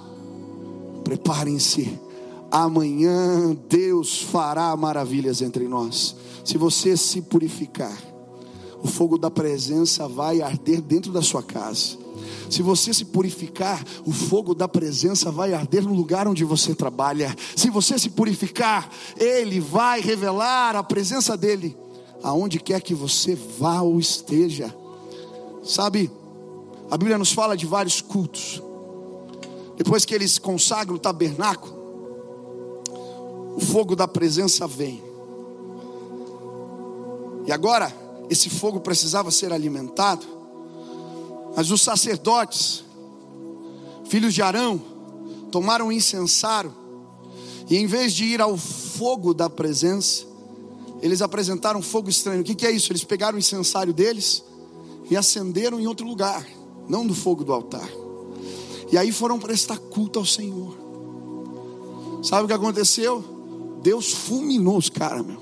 Preparem-se. 1.03 1.99
Amanhã 2.51 3.57
Deus 3.67 4.21
fará 4.21 4.75
maravilhas 4.77 5.41
entre 5.41 5.67
nós. 5.67 6.15
Se 6.43 6.57
você 6.59 6.95
se 6.95 7.21
purificar, 7.23 7.97
o 8.83 8.87
fogo 8.87 9.17
da 9.17 9.31
presença 9.31 10.07
vai 10.07 10.41
arder 10.41 10.79
dentro 10.79 11.11
da 11.11 11.23
sua 11.23 11.41
casa. 11.41 12.04
Se 12.49 12.61
você 12.61 12.93
se 12.93 13.05
purificar, 13.05 13.83
o 14.05 14.11
fogo 14.11 14.53
da 14.53 14.67
presença 14.67 15.31
vai 15.31 15.53
arder 15.53 15.83
no 15.83 15.93
lugar 15.93 16.27
onde 16.27 16.43
você 16.43 16.75
trabalha. 16.75 17.35
Se 17.55 17.69
você 17.69 17.97
se 17.97 18.09
purificar, 18.09 18.89
Ele 19.17 19.59
vai 19.59 20.01
revelar 20.01 20.75
a 20.75 20.83
presença 20.83 21.35
dEle 21.35 21.75
aonde 22.23 22.59
quer 22.59 22.81
que 22.81 22.95
você 22.95 23.35
vá 23.35 23.81
ou 23.81 23.99
esteja. 23.99 24.75
Sabe, 25.63 26.11
a 26.89 26.97
Bíblia 26.97 27.17
nos 27.17 27.31
fala 27.31 27.55
de 27.55 27.65
vários 27.65 28.01
cultos. 28.01 28.61
Depois 29.77 30.05
que 30.05 30.15
eles 30.15 30.39
consagram 30.39 30.95
o 30.95 30.99
tabernáculo, 30.99 31.75
o 33.55 33.59
fogo 33.59 33.95
da 33.95 34.07
presença 34.07 34.67
vem. 34.67 35.03
E 37.45 37.51
agora, 37.51 37.93
esse 38.29 38.49
fogo 38.49 38.79
precisava 38.79 39.29
ser 39.29 39.53
alimentado. 39.53 40.25
Mas 41.55 41.71
os 41.71 41.81
sacerdotes, 41.81 42.83
filhos 44.05 44.33
de 44.33 44.41
Arão, 44.41 44.81
tomaram 45.51 45.91
incensário 45.91 46.73
e 47.69 47.77
em 47.77 47.87
vez 47.87 48.13
de 48.13 48.25
ir 48.25 48.41
ao 48.41 48.57
fogo 48.57 49.33
da 49.33 49.49
presença, 49.49 50.25
eles 51.01 51.21
apresentaram 51.21 51.81
fogo 51.81 52.09
estranho. 52.09 52.41
O 52.41 52.43
que, 52.43 52.55
que 52.55 52.65
é 52.65 52.71
isso? 52.71 52.91
Eles 52.91 53.03
pegaram 53.03 53.35
o 53.35 53.39
incensário 53.39 53.93
deles 53.93 54.43
e 55.09 55.15
acenderam 55.15 55.79
em 55.79 55.87
outro 55.87 56.05
lugar, 56.05 56.45
não 56.87 57.03
no 57.03 57.13
fogo 57.13 57.43
do 57.43 57.53
altar. 57.53 57.89
E 58.91 58.97
aí 58.97 59.11
foram 59.11 59.39
prestar 59.39 59.77
culto 59.77 60.19
ao 60.19 60.25
Senhor. 60.25 60.75
Sabe 62.21 62.43
o 62.43 62.47
que 62.47 62.53
aconteceu? 62.53 63.23
Deus 63.81 64.11
fulminou 64.11 64.77
os 64.77 64.89
caras, 64.89 65.25
meu. 65.25 65.39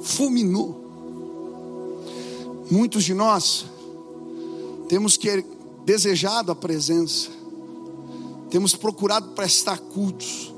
Fulminou. 0.00 0.80
Muitos 2.70 3.04
de 3.04 3.12
nós 3.12 3.66
temos 4.92 5.16
que 5.16 5.42
desejado 5.86 6.52
a 6.52 6.54
presença, 6.54 7.30
temos 8.50 8.74
procurado 8.74 9.30
prestar 9.30 9.78
cultos, 9.78 10.52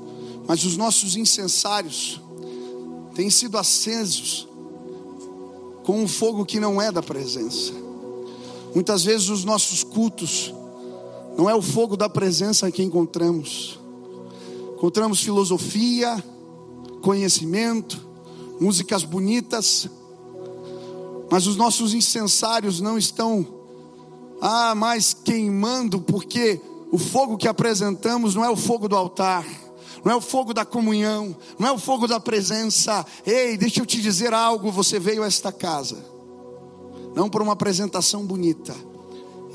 mas 0.45 0.65
os 0.65 0.75
nossos 0.75 1.15
incensários 1.15 2.19
têm 3.13 3.29
sido 3.29 3.57
acesos 3.57 4.45
com 5.85 6.03
um 6.03 6.05
fogo 6.05 6.43
que 6.43 6.59
não 6.59 6.81
é 6.81 6.91
da 6.91 7.01
presença. 7.01 7.71
Muitas 8.73 9.05
vezes 9.05 9.29
os 9.29 9.45
nossos 9.45 9.85
cultos 9.85 10.53
não 11.37 11.49
é 11.49 11.55
o 11.55 11.61
fogo 11.61 11.95
da 11.95 12.09
presença 12.09 12.69
que 12.69 12.83
encontramos. 12.83 13.79
Encontramos 14.75 15.21
filosofia, 15.21 16.21
conhecimento, 17.01 18.05
músicas 18.59 19.05
bonitas, 19.05 19.87
mas 21.31 21.47
os 21.47 21.55
nossos 21.55 21.93
incensários 21.93 22.81
não 22.81 22.97
estão 22.97 23.54
ah, 24.41 24.73
mas 24.75 25.13
queimando, 25.13 26.01
porque 26.01 26.61
o 26.91 26.97
fogo 26.97 27.37
que 27.37 27.47
apresentamos 27.47 28.35
não 28.35 28.43
é 28.43 28.49
o 28.49 28.55
fogo 28.55 28.87
do 28.87 28.95
altar, 28.95 29.45
não 30.03 30.11
é 30.11 30.15
o 30.15 30.21
fogo 30.21 30.53
da 30.53 30.63
comunhão, 30.63 31.35
não 31.57 31.67
é 31.67 31.71
o 31.71 31.77
fogo 31.77 32.07
da 32.07 32.19
presença. 32.19 33.05
Ei, 33.25 33.57
deixa 33.57 33.81
eu 33.81 33.85
te 33.85 34.01
dizer 34.01 34.33
algo: 34.33 34.71
você 34.71 34.99
veio 34.99 35.23
a 35.23 35.27
esta 35.27 35.51
casa, 35.51 35.97
não 37.15 37.29
por 37.29 37.41
uma 37.41 37.53
apresentação 37.53 38.25
bonita, 38.25 38.75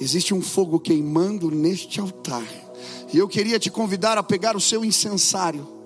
existe 0.01 0.35
um 0.35 0.43
fogo 0.43 0.81
queimando 0.81 1.51
neste 1.51 2.01
altar, 2.01 2.47
e 3.13 3.19
eu 3.19 3.29
queria 3.29 3.59
te 3.59 3.71
convidar 3.71 4.19
a 4.19 4.23
pegar 4.23 4.57
o 4.57 4.61
seu 4.61 4.85
incensário 4.85 5.80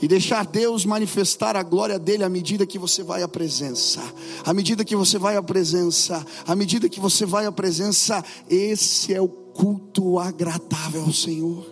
e 0.00 0.06
deixar 0.06 0.46
Deus 0.46 0.84
manifestar 0.84 1.56
a 1.56 1.62
glória 1.62 1.98
dele 1.98 2.24
à 2.24 2.28
medida 2.28 2.66
que 2.66 2.78
você 2.78 3.02
vai 3.02 3.22
à 3.22 3.28
presença. 3.28 4.00
À 4.44 4.54
medida 4.54 4.84
que 4.84 4.94
você 4.94 5.18
vai 5.18 5.36
à 5.36 5.42
presença, 5.42 6.24
à 6.46 6.54
medida 6.54 6.88
que 6.88 7.00
você 7.00 7.26
vai 7.26 7.46
à 7.46 7.52
presença, 7.52 8.24
esse 8.48 9.12
é 9.12 9.20
o 9.20 9.28
culto 9.28 10.18
agradável 10.18 11.02
ao 11.02 11.12
Senhor. 11.12 11.66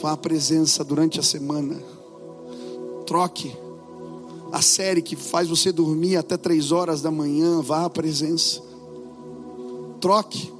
Vá 0.00 0.12
à 0.12 0.16
presença 0.16 0.82
durante 0.82 1.20
a 1.20 1.22
semana. 1.22 1.76
Troque 3.06 3.54
a 4.50 4.62
série 4.62 5.02
que 5.02 5.14
faz 5.14 5.48
você 5.48 5.70
dormir 5.70 6.16
até 6.16 6.36
três 6.36 6.72
horas 6.72 7.02
da 7.02 7.10
manhã, 7.10 7.60
vá 7.60 7.84
à 7.84 7.90
presença. 7.90 8.62
Troque. 10.00 10.50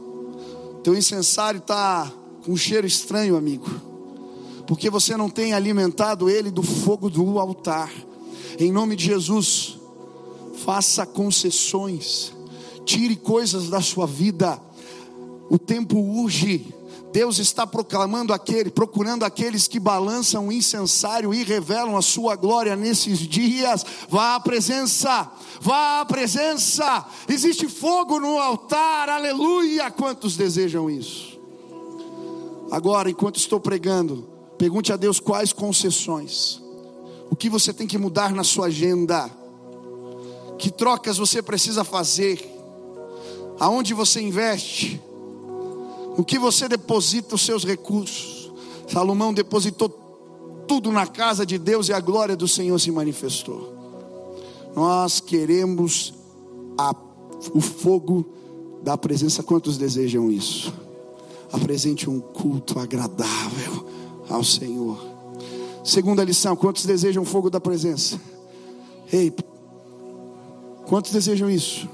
Teu 0.83 0.95
incensário 0.95 1.59
está 1.59 2.11
com 2.45 2.53
um 2.53 2.57
cheiro 2.57 2.87
estranho, 2.87 3.37
amigo. 3.37 3.90
Porque 4.71 4.89
você 4.89 5.17
não 5.17 5.29
tem 5.29 5.53
alimentado 5.53 6.31
ele 6.31 6.49
do 6.49 6.63
fogo 6.63 7.11
do 7.11 7.41
altar. 7.41 7.91
Em 8.57 8.71
nome 8.71 8.95
de 8.95 9.05
Jesus, 9.05 9.77
faça 10.65 11.05
concessões. 11.05 12.33
Tire 12.85 13.17
coisas 13.17 13.69
da 13.69 13.81
sua 13.81 14.07
vida. 14.07 14.63
O 15.51 15.59
tempo 15.59 15.99
urge. 15.99 16.73
Deus 17.13 17.41
está 17.41 17.67
proclamando 17.67 18.33
aquele, 18.33 18.71
procurando 18.71 19.25
aqueles 19.25 19.67
que 19.67 19.81
balançam 19.81 20.47
o 20.47 20.53
incensário 20.53 21.35
e 21.35 21.43
revelam 21.43 21.97
a 21.97 22.01
sua 22.01 22.37
glória 22.37 22.77
nesses 22.77 23.19
dias. 23.19 23.85
Vá 24.09 24.37
à 24.37 24.41
presença, 24.41 25.33
vá 25.61 26.03
à 26.03 26.05
presença. 26.05 27.05
Existe 27.29 27.67
fogo 27.67 28.21
no 28.21 28.39
altar, 28.39 29.09
aleluia. 29.09 29.91
Quantos 29.91 30.37
desejam 30.37 30.89
isso? 30.89 31.41
Agora, 32.71 33.11
enquanto 33.11 33.37
estou 33.37 33.59
pregando, 33.59 34.39
pergunte 34.61 34.93
a 34.93 34.97
Deus 34.97 35.19
quais 35.19 35.55
concessões, 35.55 36.61
o 37.31 37.35
que 37.35 37.49
você 37.49 37.73
tem 37.73 37.87
que 37.87 37.97
mudar 37.97 38.35
na 38.35 38.45
sua 38.45 38.67
agenda, 38.67 39.31
que 40.59 40.71
trocas 40.71 41.17
você 41.17 41.41
precisa 41.41 41.83
fazer, 41.83 42.47
aonde 43.59 43.95
você 43.95 44.21
investe 44.21 45.01
o 46.15 46.23
que 46.23 46.39
você 46.39 46.69
deposita 46.69 47.37
os 47.37 47.41
seus 47.41 47.65
recursos. 47.65 48.53
Salomão 48.87 49.33
depositou 49.33 49.89
tudo 50.69 50.93
na 50.93 51.07
casa 51.07 51.47
de 51.47 51.57
Deus 51.57 51.89
e 51.89 51.95
a 51.95 52.01
glória 52.01 52.37
do 52.37 52.47
Senhor 52.47 52.79
se 52.79 52.91
manifestou. 52.91 53.73
Nós 54.77 55.21
queremos 55.21 56.13
a, 56.77 56.95
o 57.55 57.63
fogo 57.63 58.27
da 58.83 58.99
presença. 58.99 59.43
Quantos 59.43 59.79
desejam 59.79 60.31
isso? 60.31 60.71
Apresente 61.51 62.11
um 62.11 62.21
culto 62.21 62.79
agradável 62.79 64.00
ao 64.31 64.43
Senhor. 64.43 64.99
Segunda 65.85 66.25
lição: 66.25 66.57
quantos 66.57 66.87
desejam 66.87 67.25
fogo 67.25 67.51
da 67.51 67.61
presença? 67.61 68.19
Ei, 69.13 69.33
quantos 70.87 71.11
desejam 71.11 71.51
isso? 71.51 71.89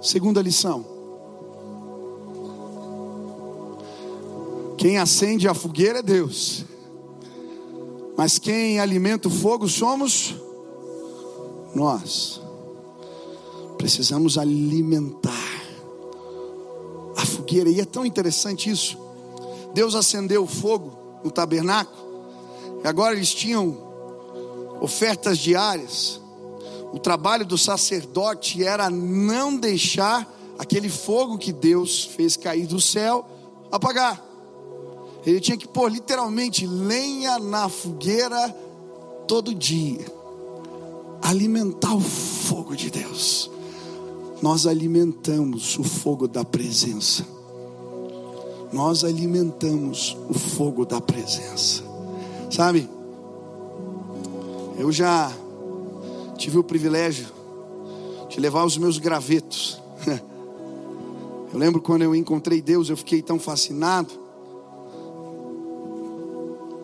Segunda 0.00 0.40
lição 0.42 0.96
Quem 4.76 4.98
acende 4.98 5.48
a 5.48 5.54
fogueira 5.54 5.98
é 5.98 6.02
Deus. 6.02 6.64
Mas 8.16 8.38
quem 8.38 8.78
alimenta 8.78 9.28
o 9.28 9.30
fogo 9.30 9.68
somos 9.68 10.36
nós. 11.74 12.40
Precisamos 13.76 14.38
alimentar 14.38 15.32
a 17.16 17.26
fogueira. 17.26 17.68
E 17.68 17.80
é 17.80 17.84
tão 17.84 18.04
interessante 18.04 18.70
isso. 18.70 18.98
Deus 19.74 19.94
acendeu 19.94 20.44
o 20.44 20.46
fogo 20.46 21.05
no 21.26 21.30
tabernáculo. 21.32 22.06
E 22.82 22.86
agora 22.86 23.14
eles 23.14 23.34
tinham 23.34 23.76
ofertas 24.80 25.38
diárias. 25.38 26.20
O 26.92 26.98
trabalho 26.98 27.44
do 27.44 27.58
sacerdote 27.58 28.64
era 28.64 28.88
não 28.88 29.56
deixar 29.56 30.32
aquele 30.58 30.88
fogo 30.88 31.36
que 31.36 31.52
Deus 31.52 32.04
fez 32.04 32.36
cair 32.36 32.66
do 32.66 32.80
céu 32.80 33.26
apagar. 33.70 34.24
Ele 35.26 35.40
tinha 35.40 35.56
que 35.56 35.66
pôr 35.66 35.90
literalmente 35.90 36.64
lenha 36.64 37.38
na 37.40 37.68
fogueira 37.68 38.48
todo 39.26 39.52
dia. 39.52 40.06
Alimentar 41.20 41.94
o 41.94 42.00
fogo 42.00 42.76
de 42.76 42.90
Deus. 42.90 43.50
Nós 44.40 44.64
alimentamos 44.64 45.76
o 45.76 45.82
fogo 45.82 46.28
da 46.28 46.44
presença. 46.44 47.35
Nós 48.76 49.04
alimentamos 49.04 50.14
o 50.28 50.34
fogo 50.34 50.84
da 50.84 51.00
presença. 51.00 51.82
Sabe? 52.50 52.86
Eu 54.78 54.92
já 54.92 55.32
tive 56.36 56.58
o 56.58 56.62
privilégio 56.62 57.26
de 58.28 58.38
levar 58.38 58.66
os 58.66 58.76
meus 58.76 58.98
gravetos. 58.98 59.80
Eu 61.52 61.58
lembro 61.58 61.80
quando 61.80 62.02
eu 62.02 62.14
encontrei 62.14 62.60
Deus, 62.60 62.90
eu 62.90 62.98
fiquei 62.98 63.22
tão 63.22 63.38
fascinado 63.38 64.26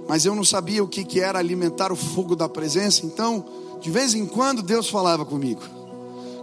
mas 0.08 0.24
eu 0.26 0.34
não 0.34 0.44
sabia 0.44 0.84
o 0.84 0.88
que, 0.88 1.20
era 1.20 1.38
alimentar 1.38 1.90
o 1.90 1.96
fogo 1.96 2.36
da 2.36 2.48
presença, 2.48 3.06
então, 3.06 3.44
de 3.80 3.90
vez 3.90 4.14
em 4.14 4.26
quando, 4.26 4.62
Deus 4.62 4.88
falava 4.90 5.24
comigo. 5.24 5.62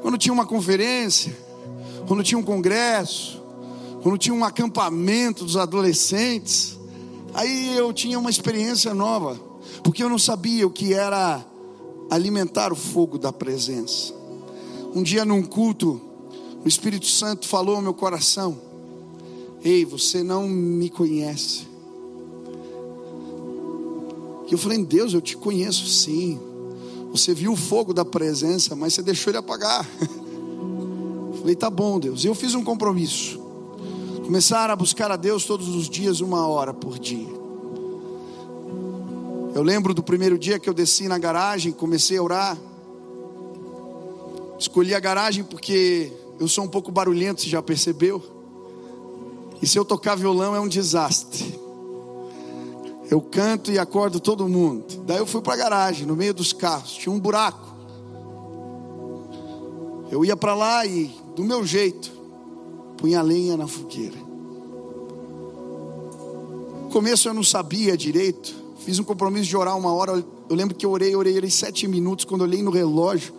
Quando 0.02 0.18
tinha 0.18 0.34
uma 0.34 0.46
conferência, 0.46 1.38
quando 2.08 2.24
tinha 2.24 2.40
um 2.40 2.44
congresso, 2.44 3.39
quando 4.02 4.18
tinha 4.18 4.34
um 4.34 4.44
acampamento 4.44 5.44
dos 5.44 5.58
adolescentes, 5.58 6.78
aí 7.34 7.76
eu 7.78 7.92
tinha 7.94 8.18
uma 8.18 8.30
experiência 8.30 8.94
nova, 8.94 9.40
porque 9.84 10.04
eu 10.04 10.10
não 10.10 10.20
sabia 10.20 10.66
o 10.66 10.72
que 10.72 10.94
era 10.94 11.46
alimentar 12.10 12.72
o 12.72 12.76
fogo 12.76 13.18
da 13.18 13.32
presença. 13.32 14.14
Um 14.96 15.04
dia 15.04 15.24
num 15.26 15.44
culto, 15.44 16.02
o 16.64 16.68
Espírito 16.68 17.06
Santo 17.06 17.48
falou 17.48 17.76
ao 17.76 17.82
meu 17.82 17.94
coração: 17.94 18.58
Ei, 19.64 19.86
você 19.86 20.24
não 20.24 20.48
me 20.48 20.90
conhece, 20.90 21.70
e 24.50 24.54
eu 24.54 24.58
falei, 24.58 24.84
Deus, 24.84 25.14
eu 25.14 25.22
te 25.22 25.38
conheço 25.38 25.86
sim. 25.88 26.40
Você 27.12 27.36
viu 27.36 27.54
o 27.54 27.56
fogo 27.56 27.94
da 27.94 28.04
presença, 28.04 28.76
mas 28.76 28.96
você 28.96 29.04
deixou 29.04 29.30
ele 29.30 29.38
apagar. 29.38 29.88
Eu 31.32 31.42
falei, 31.42 31.56
tá 31.56 31.70
bom, 31.70 31.98
Deus. 32.02 32.26
E 32.26 32.28
eu 32.28 32.36
fiz 32.36 32.54
um 32.54 32.62
compromisso. 32.66 33.39
Começar 34.30 34.70
a 34.70 34.76
buscar 34.76 35.10
a 35.10 35.16
Deus 35.16 35.44
todos 35.44 35.68
os 35.70 35.90
dias, 35.90 36.22
uma 36.22 36.46
hora 36.46 36.72
por 36.72 37.00
dia. 37.00 37.34
Eu 39.56 39.64
lembro 39.64 39.92
do 39.92 40.04
primeiro 40.04 40.38
dia 40.38 40.60
que 40.60 40.70
eu 40.70 40.74
desci 40.74 41.08
na 41.08 41.18
garagem, 41.18 41.72
comecei 41.72 42.16
a 42.16 42.22
orar. 42.22 42.56
Escolhi 44.60 44.94
a 44.94 45.00
garagem 45.00 45.44
porque 45.44 46.14
eu 46.40 46.48
sou 46.48 46.64
um 46.64 46.68
pouco 46.68 46.92
barulhento, 46.92 47.42
você 47.42 47.50
já 47.50 47.60
percebeu? 47.60 48.22
E 49.64 49.66
se 49.66 49.80
eu 49.80 49.84
tocar 49.84 50.14
violão 50.14 50.56
é 50.56 50.60
um 50.60 50.68
desastre. 50.68 51.60
Eu 53.10 53.22
canto 53.22 53.72
e 53.72 53.80
acordo 53.80 54.20
todo 54.20 54.48
mundo. 54.48 55.06
Daí 55.08 55.18
eu 55.18 55.26
fui 55.26 55.42
para 55.42 55.56
a 55.56 55.58
garagem, 55.58 56.06
no 56.06 56.16
meio 56.16 56.36
dos 56.36 56.54
carros, 56.54 56.92
tinha 56.92 57.12
um 57.12 57.20
buraco. 57.20 57.68
Eu 60.12 60.24
ia 60.24 60.38
para 60.38 60.54
lá 60.54 60.86
e, 60.86 61.16
do 61.36 61.44
meu 61.44 61.66
jeito, 61.66 62.19
punha 63.00 63.22
lenha 63.22 63.56
na 63.56 63.66
fogueira. 63.66 64.18
No 66.84 66.90
começo 66.92 67.30
eu 67.30 67.34
não 67.34 67.44
sabia 67.44 67.96
direito. 67.96 68.54
Fiz 68.80 69.00
um 69.00 69.04
compromisso 69.04 69.46
de 69.46 69.56
orar 69.56 69.78
uma 69.78 69.94
hora. 69.94 70.24
Eu 70.50 70.56
lembro 70.56 70.76
que 70.76 70.86
eu 70.86 70.92
orei, 70.92 71.16
orei, 71.16 71.38
orei 71.38 71.50
sete 71.50 71.88
minutos. 71.88 72.26
Quando 72.26 72.42
eu 72.42 72.48
olhei 72.48 72.62
no 72.62 72.72
relógio, 72.72 73.34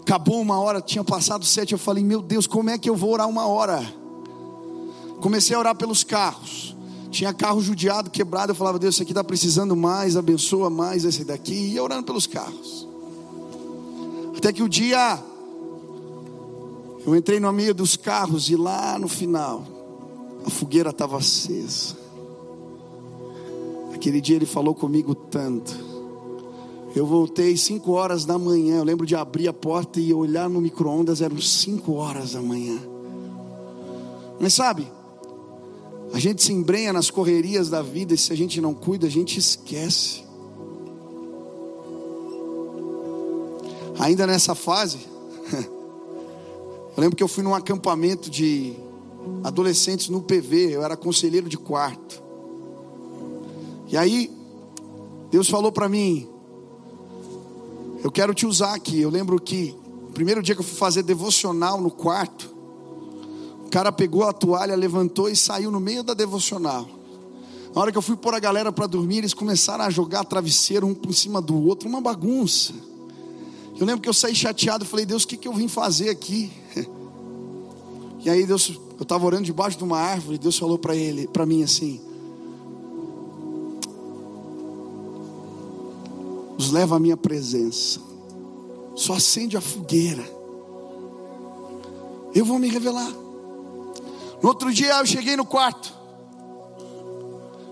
acabou 0.00 0.40
uma 0.40 0.58
hora, 0.58 0.80
tinha 0.80 1.04
passado 1.04 1.44
sete. 1.44 1.72
Eu 1.72 1.78
falei, 1.78 2.02
meu 2.02 2.22
Deus, 2.22 2.46
como 2.46 2.70
é 2.70 2.78
que 2.78 2.88
eu 2.88 2.96
vou 2.96 3.12
orar 3.12 3.28
uma 3.28 3.46
hora? 3.46 3.82
Comecei 5.20 5.54
a 5.54 5.58
orar 5.58 5.76
pelos 5.76 6.02
carros. 6.02 6.74
Tinha 7.10 7.34
carro 7.34 7.60
judiado, 7.60 8.10
quebrado. 8.10 8.52
Eu 8.52 8.56
falava, 8.56 8.78
Deus, 8.78 8.94
esse 8.94 9.02
aqui 9.02 9.12
está 9.12 9.22
precisando 9.22 9.76
mais, 9.76 10.16
abençoa 10.16 10.70
mais 10.70 11.04
esse 11.04 11.24
daqui. 11.24 11.52
E 11.52 11.74
ia 11.74 11.82
orando 11.82 12.04
pelos 12.04 12.26
carros. 12.26 12.88
Até 14.36 14.50
que 14.52 14.62
o 14.62 14.68
dia, 14.68 15.22
eu 17.04 17.16
entrei 17.16 17.40
no 17.40 17.52
meio 17.52 17.74
dos 17.74 17.96
carros 17.96 18.48
e 18.48 18.56
lá 18.56 18.98
no 18.98 19.08
final, 19.08 19.64
a 20.46 20.50
fogueira 20.50 20.90
estava 20.90 21.18
acesa. 21.18 21.96
Aquele 23.92 24.20
dia 24.20 24.36
ele 24.36 24.46
falou 24.46 24.74
comigo 24.74 25.14
tanto. 25.14 25.92
Eu 26.94 27.06
voltei 27.06 27.56
5 27.56 27.90
horas 27.92 28.24
da 28.24 28.38
manhã. 28.38 28.78
Eu 28.78 28.84
lembro 28.84 29.06
de 29.06 29.16
abrir 29.16 29.48
a 29.48 29.52
porta 29.52 29.98
e 30.00 30.12
olhar 30.12 30.48
no 30.48 30.60
micro-ondas, 30.60 31.20
eram 31.20 31.40
5 31.40 31.92
horas 31.92 32.32
da 32.32 32.42
manhã. 32.42 32.78
Mas 34.38 34.54
sabe, 34.54 34.86
a 36.12 36.18
gente 36.18 36.42
se 36.42 36.52
embrenha 36.52 36.92
nas 36.92 37.10
correrias 37.10 37.70
da 37.70 37.80
vida 37.80 38.12
e 38.12 38.18
se 38.18 38.32
a 38.32 38.36
gente 38.36 38.60
não 38.60 38.74
cuida, 38.74 39.06
a 39.06 39.10
gente 39.10 39.38
esquece. 39.38 40.24
Ainda 43.98 44.26
nessa 44.26 44.54
fase, 44.54 44.98
eu 46.96 47.00
lembro 47.00 47.16
que 47.16 47.22
eu 47.22 47.28
fui 47.28 47.42
num 47.42 47.54
acampamento 47.54 48.30
de 48.30 48.74
adolescentes 49.44 50.08
no 50.08 50.22
PV, 50.22 50.76
eu 50.76 50.84
era 50.84 50.96
conselheiro 50.96 51.48
de 51.48 51.56
quarto. 51.56 52.22
E 53.88 53.96
aí, 53.96 54.30
Deus 55.30 55.48
falou 55.48 55.72
para 55.72 55.88
mim: 55.88 56.28
Eu 58.02 58.10
quero 58.10 58.34
te 58.34 58.46
usar 58.46 58.74
aqui. 58.74 59.00
Eu 59.00 59.10
lembro 59.10 59.40
que, 59.40 59.76
o 60.08 60.12
primeiro 60.12 60.42
dia 60.42 60.54
que 60.54 60.60
eu 60.60 60.64
fui 60.64 60.76
fazer 60.76 61.02
devocional 61.02 61.80
no 61.80 61.90
quarto, 61.90 62.52
cara 63.72 63.90
pegou 63.90 64.24
a 64.24 64.34
toalha, 64.34 64.76
levantou 64.76 65.30
e 65.30 65.34
saiu 65.34 65.70
no 65.70 65.80
meio 65.80 66.02
da 66.02 66.12
devocional. 66.12 66.86
Na 67.74 67.80
hora 67.80 67.90
que 67.90 67.96
eu 67.96 68.02
fui 68.02 68.14
pôr 68.16 68.34
a 68.34 68.38
galera 68.38 68.70
para 68.70 68.86
dormir, 68.86 69.18
eles 69.18 69.32
começaram 69.32 69.82
a 69.82 69.88
jogar 69.88 70.24
travesseiro 70.24 70.86
um 70.86 70.94
por 70.94 71.14
cima 71.14 71.40
do 71.40 71.56
outro, 71.56 71.88
uma 71.88 72.02
bagunça. 72.02 72.74
Eu 73.82 73.86
lembro 73.86 74.00
que 74.00 74.08
eu 74.08 74.14
saí 74.14 74.32
chateado, 74.32 74.84
falei, 74.84 75.04
Deus, 75.04 75.24
o 75.24 75.26
que, 75.26 75.36
que 75.36 75.48
eu 75.48 75.52
vim 75.52 75.66
fazer 75.66 76.08
aqui? 76.08 76.52
E 78.24 78.30
aí 78.30 78.46
Deus, 78.46 78.68
eu 78.96 79.02
estava 79.02 79.26
orando 79.26 79.42
debaixo 79.42 79.76
de 79.76 79.82
uma 79.82 79.98
árvore, 79.98 80.38
Deus 80.38 80.56
falou 80.56 80.78
para 80.78 80.94
ele, 80.94 81.26
para 81.26 81.44
mim 81.44 81.64
assim: 81.64 82.00
Os 86.56 86.70
leva 86.70 86.94
à 86.94 87.00
minha 87.00 87.16
presença. 87.16 88.00
Só 88.94 89.14
acende 89.14 89.56
a 89.56 89.60
fogueira. 89.60 90.22
Eu 92.32 92.44
vou 92.44 92.60
me 92.60 92.68
revelar. 92.68 93.10
No 94.40 94.48
outro 94.48 94.72
dia 94.72 95.00
eu 95.00 95.06
cheguei 95.06 95.34
no 95.34 95.44
quarto. 95.44 95.92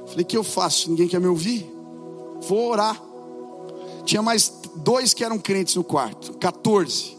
Falei, 0.09 0.25
o 0.25 0.27
que 0.27 0.37
eu 0.37 0.43
faço? 0.43 0.91
Ninguém 0.91 1.07
quer 1.07 1.21
me 1.21 1.29
ouvir? 1.29 1.73
Vou 2.49 2.71
orar. 2.71 3.01
Tinha 4.05 4.21
mais 4.21 4.49
dois 4.77 5.15
que 5.15 5.25
eram 5.25 5.39
crentes 5.39 5.75
no 5.75 5.85
quarto, 5.85 6.33
14. 6.35 7.19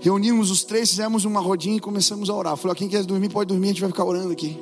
Reunimos 0.00 0.50
os 0.50 0.62
três, 0.62 0.90
fizemos 0.90 1.24
uma 1.24 1.40
rodinha 1.40 1.76
e 1.76 1.80
começamos 1.80 2.30
a 2.30 2.34
orar. 2.34 2.56
Falei, 2.56 2.76
quem 2.76 2.88
quer 2.88 3.04
dormir, 3.04 3.28
pode 3.28 3.48
dormir, 3.48 3.66
a 3.66 3.68
gente 3.70 3.80
vai 3.80 3.90
ficar 3.90 4.04
orando 4.04 4.32
aqui. 4.32 4.58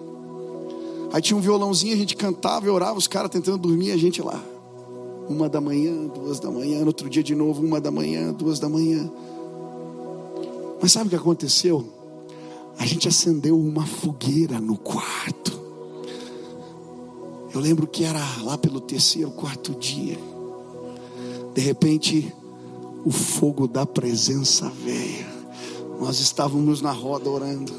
Aí 1.12 1.20
tinha 1.20 1.36
um 1.36 1.40
violãozinho, 1.40 1.94
a 1.94 1.96
gente 1.96 2.16
cantava 2.16 2.66
e 2.66 2.68
orava, 2.68 2.98
os 2.98 3.06
caras 3.06 3.30
tentando 3.30 3.58
dormir, 3.58 3.92
a 3.92 3.96
gente 3.96 4.22
lá. 4.22 4.42
Uma 5.28 5.48
da 5.48 5.60
manhã, 5.60 6.06
duas 6.06 6.40
da 6.40 6.50
manhã, 6.50 6.80
no 6.80 6.86
outro 6.86 7.08
dia 7.10 7.22
de 7.22 7.34
novo, 7.34 7.64
uma 7.64 7.80
da 7.80 7.90
manhã, 7.90 8.32
duas 8.32 8.58
da 8.58 8.68
manhã. 8.68 9.10
Mas 10.80 10.92
sabe 10.92 11.06
o 11.06 11.10
que 11.10 11.16
aconteceu? 11.16 11.86
A 12.78 12.86
gente 12.86 13.08
acendeu 13.08 13.58
uma 13.58 13.86
fogueira 13.86 14.60
no 14.60 14.76
quarto. 14.76 15.60
Eu 17.52 17.60
lembro 17.60 17.86
que 17.86 18.04
era 18.04 18.20
lá 18.42 18.56
pelo 18.58 18.80
terceiro, 18.80 19.30
quarto 19.30 19.72
dia. 19.74 20.18
De 21.56 21.62
repente, 21.62 22.30
o 23.02 23.10
fogo 23.10 23.66
da 23.66 23.86
presença 23.86 24.70
veio. 24.84 25.24
Nós 25.98 26.20
estávamos 26.20 26.82
na 26.82 26.92
roda 26.92 27.30
orando. 27.30 27.72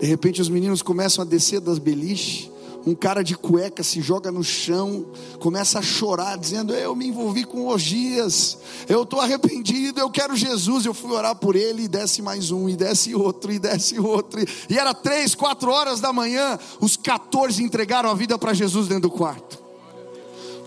De 0.00 0.06
repente, 0.06 0.40
os 0.40 0.48
meninos 0.48 0.80
começam 0.80 1.20
a 1.20 1.26
descer 1.26 1.60
das 1.60 1.78
beliches. 1.78 2.50
Um 2.86 2.94
cara 2.94 3.22
de 3.22 3.36
cueca 3.36 3.82
se 3.82 4.00
joga 4.00 4.32
no 4.32 4.42
chão, 4.42 5.04
começa 5.38 5.80
a 5.80 5.82
chorar, 5.82 6.38
dizendo: 6.38 6.72
Eu 6.72 6.96
me 6.96 7.08
envolvi 7.08 7.44
com 7.44 7.66
orgias, 7.66 8.56
eu 8.88 9.02
estou 9.02 9.20
arrependido, 9.20 10.00
eu 10.00 10.08
quero 10.08 10.34
Jesus. 10.34 10.86
Eu 10.86 10.94
fui 10.94 11.10
orar 11.10 11.36
por 11.36 11.56
ele, 11.56 11.82
e 11.82 11.88
desce 11.88 12.22
mais 12.22 12.50
um, 12.50 12.70
e 12.70 12.76
desce 12.76 13.14
outro, 13.14 13.52
e 13.52 13.58
desce 13.58 14.00
outro. 14.00 14.40
E 14.70 14.78
era 14.78 14.94
três, 14.94 15.34
quatro 15.34 15.70
horas 15.70 16.00
da 16.00 16.10
manhã, 16.10 16.58
os 16.80 16.96
14 16.96 17.62
entregaram 17.62 18.08
a 18.08 18.14
vida 18.14 18.38
para 18.38 18.54
Jesus 18.54 18.88
dentro 18.88 19.10
do 19.10 19.14
quarto. 19.14 19.57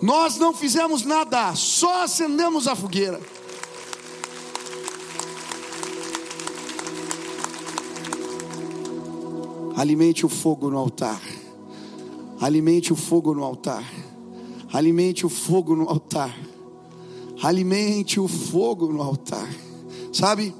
Nós 0.02 0.38
não 0.38 0.52
fizemos 0.52 1.04
nada, 1.04 1.54
só 1.56 2.04
acendemos 2.04 2.68
a 2.68 2.76
fogueira. 2.76 3.22
Alimente 9.76 10.26
o 10.26 10.30
fogo 10.30 10.70
no 10.70 10.78
altar. 10.78 11.22
Alimente 12.40 12.92
o 12.92 12.96
fogo 12.96 13.34
no 13.34 13.44
altar. 13.44 13.84
Alimente 14.74 15.26
o 15.26 15.30
fogo 15.30 15.76
no 15.76 15.88
altar. 15.88 16.36
Alimente 17.42 18.20
o 18.20 18.28
fogo 18.28 18.92
no 18.92 19.02
altar. 19.02 19.48
Sabe? 20.12 20.54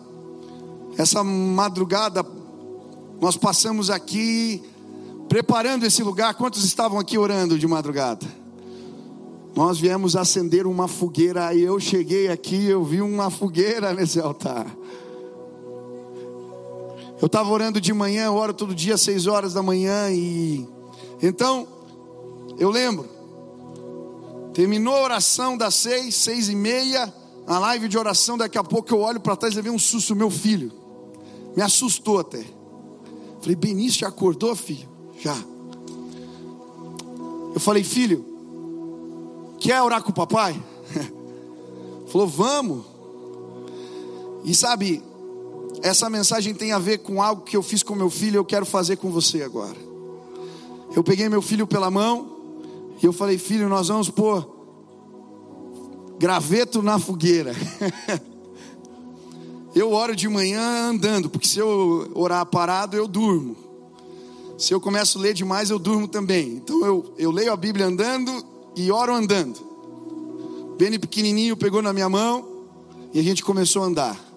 Essa 0.98 1.24
madrugada 1.24 2.26
nós 3.20 3.38
passamos 3.38 3.90
aqui 3.90 4.64
preparando 5.28 5.86
esse 5.86 6.04
lugar. 6.04 6.36
Quantos 6.36 6.64
estavam 6.64 7.00
aqui 7.00 7.18
orando 7.18 7.58
de 7.58 7.68
madrugada? 7.68 8.41
Nós 9.56 9.80
viemos 9.80 10.16
acender 10.16 10.66
uma 10.66 10.88
fogueira 10.88 11.54
e 11.54 11.62
eu 11.62 11.80
cheguei 11.80 12.30
aqui, 12.30 12.66
eu 12.68 12.84
vi 12.84 13.02
uma 13.02 13.30
fogueira 13.30 13.94
nesse 13.94 14.20
altar. 14.20 14.66
Eu 17.22 17.26
estava 17.26 17.50
orando 17.50 17.80
de 17.80 17.94
manhã, 17.94 18.26
eu 18.26 18.34
oro 18.36 18.54
todo 18.54 18.74
dia 18.74 18.96
às 18.96 19.02
seis 19.02 19.28
horas 19.28 19.54
da 19.54 19.62
manhã 19.62 20.10
e 20.10 20.68
então 21.22 21.68
eu 22.58 22.70
lembro. 22.70 23.08
Terminou 24.54 24.96
a 24.96 25.04
oração 25.04 25.56
das 25.56 25.76
seis, 25.76 26.16
seis 26.16 26.50
e 26.50 26.56
meia, 26.56 27.14
a 27.46 27.60
live 27.60 27.88
de 27.88 27.98
oração. 27.98 28.38
Daqui 28.38 28.58
a 28.58 28.64
pouco 28.64 28.94
eu 28.94 29.00
olho 29.00 29.20
para 29.20 29.36
trás 29.36 29.54
e 29.54 29.58
levei 29.58 29.72
um 29.72 29.80
susto, 29.80 30.16
meu 30.16 30.30
filho. 30.30 30.72
Me 31.56 31.62
assustou 31.62 32.20
até. 32.20 32.44
Falei, 33.42 33.56
Benício, 33.56 34.02
já 34.02 34.08
acordou, 34.08 34.56
filho? 34.56 34.90
Já. 35.20 35.38
Eu 37.54 37.60
falei, 37.60 37.84
filho, 37.84 38.31
quer 39.62 39.82
orar 39.82 40.04
com 40.04 40.10
o 40.10 40.14
papai? 40.14 40.62
Falou, 42.12 42.28
vamos. 42.28 42.84
E 44.44 44.56
sabe, 44.56 45.04
essa 45.84 46.10
mensagem 46.10 46.54
tem 46.54 46.72
a 46.72 46.80
ver 46.80 46.98
com 46.98 47.22
algo 47.22 47.44
que 47.44 47.56
eu 47.56 47.62
fiz 47.62 47.84
com 47.84 47.96
meu 47.96 48.10
filho, 48.10 48.38
eu 48.38 48.46
quero 48.46 48.66
fazer 48.66 48.98
com 48.98 49.12
você 49.12 49.44
agora. 49.44 49.78
Eu 50.96 51.04
peguei 51.04 51.30
meu 51.30 51.42
filho 51.42 51.68
pela 51.68 51.92
mão 51.92 52.28
e 53.02 53.06
eu 53.06 53.14
falei: 53.14 53.38
Filho, 53.38 53.70
nós 53.70 53.88
vamos 53.88 54.10
pôr 54.10 54.50
graveto 56.18 56.82
na 56.82 57.00
fogueira. 57.00 57.56
eu 59.74 59.92
oro 59.94 60.16
de 60.16 60.28
manhã 60.28 60.90
andando, 60.90 61.30
porque 61.30 61.48
se 61.48 61.60
eu 61.60 62.12
orar 62.16 62.46
parado, 62.48 62.98
eu 62.98 63.08
durmo. 63.08 63.56
Se 64.58 64.74
eu 64.74 64.82
começo 64.82 65.18
a 65.18 65.22
ler 65.22 65.34
demais, 65.34 65.70
eu 65.70 65.80
durmo 65.80 66.08
também. 66.08 66.50
Então 66.50 66.86
eu, 66.86 67.14
eu 67.18 67.32
leio 67.32 67.54
a 67.54 67.56
Bíblia 67.56 67.86
andando 67.86 68.51
e 68.76 68.92
oro 68.92 69.14
andando. 69.14 69.60
Beni 70.78 70.98
pequenininho 70.98 71.56
pegou 71.56 71.82
na 71.82 71.94
minha 71.94 72.10
mão 72.10 72.48
e 73.14 73.20
a 73.20 73.24
gente 73.24 73.44
começou 73.44 73.84
a 73.84 73.86
andar 73.86 74.32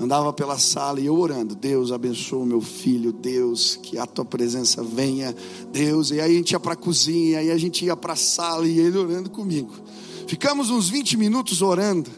andava 0.00 0.32
pela 0.32 0.58
sala 0.58 1.00
e 1.00 1.06
eu 1.06 1.18
orando, 1.18 1.54
Deus 1.56 1.90
abençoe 1.90 2.42
o 2.42 2.46
meu 2.46 2.60
filho, 2.60 3.12
Deus, 3.12 3.78
que 3.82 3.98
a 3.98 4.06
tua 4.06 4.24
presença 4.24 4.82
venha, 4.82 5.34
Deus. 5.72 6.10
E 6.10 6.20
aí 6.20 6.34
a 6.34 6.38
gente 6.38 6.52
ia 6.52 6.60
para 6.60 6.74
a 6.74 6.76
cozinha, 6.76 7.40
aí 7.40 7.50
a 7.50 7.58
gente 7.58 7.84
ia 7.84 7.96
para 7.96 8.12
a 8.12 8.16
sala 8.16 8.66
e 8.66 8.78
ele 8.78 8.96
orando 8.96 9.28
comigo. 9.28 9.72
Ficamos 10.26 10.70
uns 10.70 10.88
20 10.88 11.16
minutos 11.16 11.62
orando, 11.62 12.10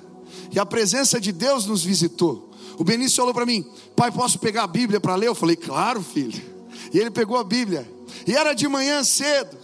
e 0.52 0.58
a 0.58 0.66
presença 0.66 1.18
de 1.20 1.32
Deus 1.32 1.64
nos 1.66 1.82
visitou. 1.82 2.50
O 2.76 2.84
Benício 2.84 3.16
falou 3.16 3.32
para 3.32 3.46
mim: 3.46 3.64
Pai, 3.96 4.10
posso 4.10 4.38
pegar 4.38 4.64
a 4.64 4.66
Bíblia 4.66 5.00
para 5.00 5.14
ler? 5.14 5.28
Eu 5.28 5.34
falei: 5.34 5.56
Claro, 5.56 6.02
filho. 6.02 6.50
E 6.92 6.98
ele 6.98 7.10
pegou 7.10 7.36
a 7.36 7.44
Bíblia, 7.44 7.90
e 8.26 8.34
era 8.34 8.52
de 8.52 8.66
manhã 8.68 9.02
cedo, 9.04 9.56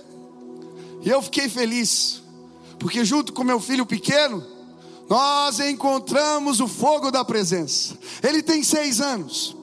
e 1.06 1.08
eu 1.08 1.22
fiquei 1.22 1.48
feliz, 1.48 2.20
porque 2.80 3.04
junto 3.04 3.32
com 3.32 3.44
meu 3.44 3.60
filho 3.60 3.86
pequeno, 3.86 4.44
nós 5.08 5.60
encontramos 5.60 6.58
o 6.58 6.66
fogo 6.66 7.12
da 7.12 7.24
presença. 7.24 7.96
Ele 8.24 8.42
tem 8.42 8.64
seis 8.64 9.00
anos. 9.00 9.56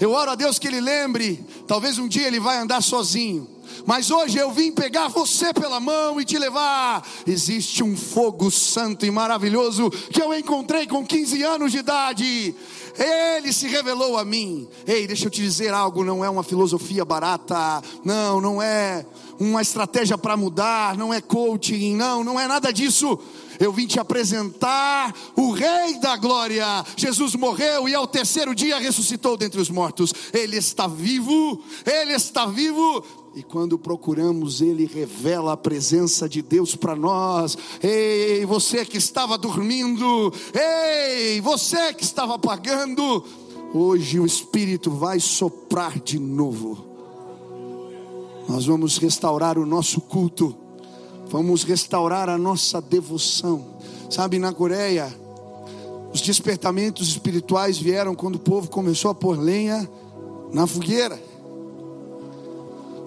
Eu 0.00 0.12
oro 0.12 0.30
a 0.30 0.34
Deus 0.34 0.58
que 0.58 0.66
ele 0.66 0.80
lembre. 0.80 1.44
Talvez 1.66 1.98
um 1.98 2.08
dia 2.08 2.26
ele 2.26 2.40
vai 2.40 2.56
andar 2.56 2.82
sozinho. 2.82 3.46
Mas 3.84 4.10
hoje 4.10 4.38
eu 4.38 4.50
vim 4.50 4.72
pegar 4.72 5.08
você 5.08 5.52
pela 5.52 5.78
mão 5.78 6.18
e 6.18 6.24
te 6.24 6.38
levar. 6.38 7.06
Existe 7.26 7.84
um 7.84 7.94
fogo 7.94 8.50
santo 8.50 9.04
e 9.04 9.10
maravilhoso 9.10 9.90
que 9.90 10.22
eu 10.22 10.32
encontrei 10.32 10.86
com 10.86 11.06
15 11.06 11.42
anos 11.42 11.72
de 11.72 11.78
idade. 11.78 12.54
Ele 12.98 13.52
se 13.52 13.68
revelou 13.68 14.16
a 14.16 14.24
mim. 14.24 14.66
Ei, 14.86 15.06
deixa 15.06 15.26
eu 15.26 15.30
te 15.30 15.42
dizer 15.42 15.74
algo: 15.74 16.02
não 16.02 16.24
é 16.24 16.30
uma 16.30 16.42
filosofia 16.42 17.04
barata, 17.04 17.82
não, 18.04 18.40
não 18.40 18.62
é 18.62 19.04
uma 19.38 19.62
estratégia 19.62 20.18
para 20.18 20.36
mudar, 20.36 20.96
não 20.96 21.12
é 21.12 21.20
coaching, 21.20 21.94
não, 21.94 22.24
não 22.24 22.38
é 22.38 22.46
nada 22.46 22.72
disso. 22.72 23.18
Eu 23.58 23.72
vim 23.72 23.86
te 23.86 23.98
apresentar 23.98 25.14
o 25.34 25.50
Rei 25.50 25.98
da 25.98 26.16
Glória. 26.16 26.64
Jesus 26.96 27.34
morreu 27.34 27.88
e 27.88 27.94
ao 27.94 28.06
terceiro 28.06 28.54
dia 28.54 28.78
ressuscitou 28.78 29.36
dentre 29.36 29.60
os 29.60 29.68
mortos. 29.68 30.12
Ele 30.32 30.56
está 30.56 30.86
vivo, 30.86 31.62
ele 31.84 32.12
está 32.12 32.46
vivo. 32.46 33.04
E 33.34 33.42
quando 33.42 33.78
procuramos, 33.78 34.60
Ele 34.60 34.84
revela 34.84 35.52
a 35.52 35.56
presença 35.56 36.28
de 36.28 36.42
Deus 36.42 36.74
para 36.74 36.96
nós. 36.96 37.56
Ei, 37.80 38.44
você 38.44 38.84
que 38.84 38.96
estava 38.96 39.38
dormindo, 39.38 40.32
ei, 40.52 41.40
você 41.40 41.94
que 41.94 42.02
estava 42.02 42.34
apagando, 42.34 43.24
hoje 43.72 44.18
o 44.18 44.26
Espírito 44.26 44.90
vai 44.90 45.20
soprar 45.20 46.00
de 46.00 46.18
novo. 46.18 46.87
Nós 48.48 48.64
vamos 48.64 48.96
restaurar 48.96 49.58
o 49.58 49.66
nosso 49.66 50.00
culto, 50.00 50.56
vamos 51.28 51.62
restaurar 51.62 52.28
a 52.28 52.38
nossa 52.38 52.80
devoção. 52.80 53.76
Sabe, 54.10 54.38
na 54.38 54.52
Coreia, 54.52 55.14
os 56.12 56.22
despertamentos 56.22 57.08
espirituais 57.08 57.78
vieram 57.78 58.14
quando 58.14 58.36
o 58.36 58.40
povo 58.40 58.70
começou 58.70 59.10
a 59.10 59.14
pôr 59.14 59.38
lenha 59.38 59.88
na 60.50 60.66
fogueira. 60.66 61.22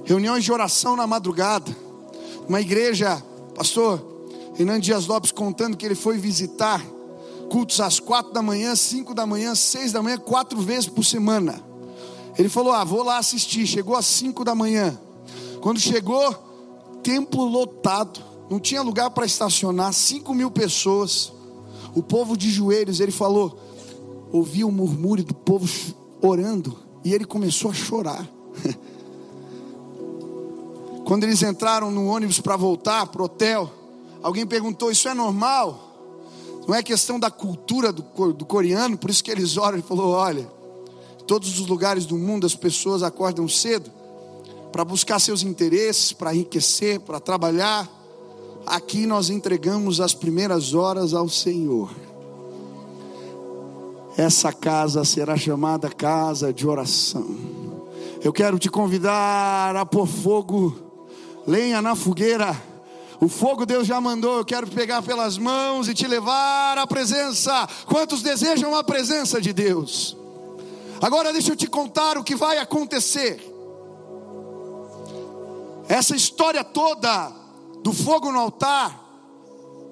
Reuniões 0.05 0.43
de 0.43 0.51
oração 0.51 0.95
na 0.95 1.07
madrugada. 1.07 1.75
Uma 2.47 2.61
igreja, 2.61 3.21
pastor 3.55 4.11
Renan 4.53 4.79
Dias 4.79 5.07
Lopes 5.07 5.31
contando 5.31 5.77
que 5.77 5.85
ele 5.85 5.95
foi 5.95 6.17
visitar 6.17 6.85
cultos 7.49 7.79
às 7.79 7.99
quatro 7.99 8.31
da 8.31 8.41
manhã, 8.41 8.75
cinco 8.75 9.13
da 9.13 9.25
manhã, 9.25 9.55
seis 9.55 9.91
da 9.91 10.01
manhã, 10.03 10.17
quatro 10.17 10.59
vezes 10.61 10.87
por 10.87 11.03
semana. 11.03 11.61
Ele 12.37 12.49
falou: 12.49 12.71
Ah, 12.71 12.83
vou 12.83 13.03
lá 13.03 13.17
assistir. 13.17 13.65
Chegou 13.65 13.95
às 13.95 14.05
cinco 14.05 14.43
da 14.43 14.53
manhã. 14.53 14.99
Quando 15.61 15.79
chegou, 15.79 16.35
templo 17.03 17.45
lotado, 17.45 18.19
não 18.49 18.59
tinha 18.59 18.81
lugar 18.81 19.11
para 19.11 19.25
estacionar, 19.25 19.93
cinco 19.93 20.33
mil 20.33 20.49
pessoas. 20.49 21.31
O 21.93 22.01
povo 22.01 22.35
de 22.35 22.49
joelhos, 22.49 22.99
ele 22.99 23.11
falou, 23.11 23.57
ouviu 24.31 24.67
o 24.67 24.71
murmúrio 24.71 25.23
do 25.23 25.35
povo 25.35 25.69
orando, 26.19 26.77
e 27.03 27.13
ele 27.13 27.25
começou 27.25 27.69
a 27.69 27.73
chorar. 27.73 28.27
Quando 31.05 31.25
eles 31.25 31.43
entraram 31.43 31.91
no 31.91 32.07
ônibus 32.07 32.39
para 32.39 32.57
voltar 32.57 33.05
para 33.07 33.21
o 33.21 33.25
hotel, 33.25 33.71
alguém 34.23 34.45
perguntou: 34.45 34.89
Isso 34.91 35.09
é 35.09 35.13
normal? 35.13 35.89
Não 36.67 36.73
é 36.73 36.81
questão 36.81 37.19
da 37.19 37.29
cultura 37.29 37.91
do, 37.91 38.03
do 38.33 38.45
coreano, 38.45 38.97
por 38.97 39.09
isso 39.09 39.23
que 39.23 39.31
eles 39.31 39.57
oram. 39.57 39.73
Ele 39.73 39.87
falou: 39.87 40.11
Olha, 40.11 40.49
em 41.19 41.25
todos 41.25 41.59
os 41.59 41.67
lugares 41.67 42.05
do 42.05 42.17
mundo 42.17 42.47
as 42.47 42.55
pessoas 42.55 43.03
acordam 43.03 43.47
cedo 43.47 43.91
para 44.71 44.85
buscar 44.85 45.19
seus 45.19 45.43
interesses, 45.43 46.13
para 46.13 46.33
enriquecer, 46.33 46.99
para 46.99 47.19
trabalhar. 47.19 47.89
Aqui 48.65 49.05
nós 49.05 49.29
entregamos 49.29 49.99
as 49.99 50.13
primeiras 50.13 50.73
horas 50.73 51.13
ao 51.13 51.27
Senhor. 51.27 51.89
Essa 54.17 54.51
casa 54.51 55.03
será 55.03 55.37
chamada 55.37 55.89
casa 55.89 56.53
de 56.53 56.67
oração. 56.67 57.25
Eu 58.23 58.31
quero 58.31 58.59
te 58.59 58.69
convidar 58.69 59.75
a 59.75 59.85
pôr 59.85 60.05
fogo, 60.05 60.75
lenha 61.47 61.81
na 61.81 61.95
fogueira. 61.95 62.55
O 63.19 63.27
fogo 63.27 63.65
Deus 63.65 63.87
já 63.87 63.99
mandou. 64.01 64.37
Eu 64.37 64.45
quero 64.45 64.67
pegar 64.67 65.01
pelas 65.01 65.37
mãos 65.37 65.87
e 65.87 65.93
te 65.93 66.07
levar 66.07 66.77
à 66.77 66.85
presença. 66.85 67.67
Quantos 67.85 68.21
desejam 68.21 68.75
a 68.75 68.83
presença 68.83 69.41
de 69.41 69.53
Deus? 69.53 70.17
Agora 71.01 71.33
deixa 71.33 71.51
eu 71.51 71.55
te 71.55 71.67
contar 71.67 72.17
o 72.17 72.23
que 72.23 72.35
vai 72.35 72.57
acontecer. 72.57 73.50
Essa 75.91 76.15
história 76.15 76.63
toda 76.63 77.33
do 77.83 77.91
fogo 77.91 78.31
no 78.31 78.39
altar 78.39 78.97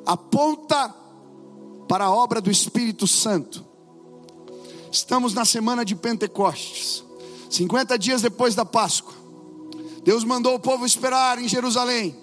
aponta 0.06 0.96
para 1.90 2.06
a 2.06 2.10
obra 2.10 2.40
do 2.40 2.50
Espírito 2.50 3.06
Santo. 3.06 3.66
Estamos 4.90 5.34
na 5.34 5.44
semana 5.44 5.84
de 5.84 5.98
Pentecostes, 5.98 7.04
50 7.50 8.00
dias 8.00 8.22
depois 8.22 8.56
da 8.56 8.64
Páscoa. 8.64 9.14
Deus 10.02 10.24
mandou 10.24 10.56
o 10.56 10.60
povo 10.60 10.86
esperar 10.86 11.38
em 11.38 11.50
Jerusalém 11.50 12.16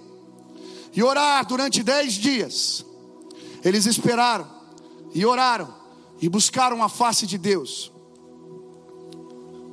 e 0.95 1.03
orar 1.03 1.45
durante 1.47 1.83
dez 1.83 2.15
dias. 2.15 2.83
Eles 3.63 3.85
esperaram 3.85 4.51
e 5.13 5.27
oraram 5.27 5.69
e 6.19 6.31
buscaram 6.31 6.83
a 6.83 6.89
face 6.89 7.27
de 7.27 7.37
Deus. 7.37 7.93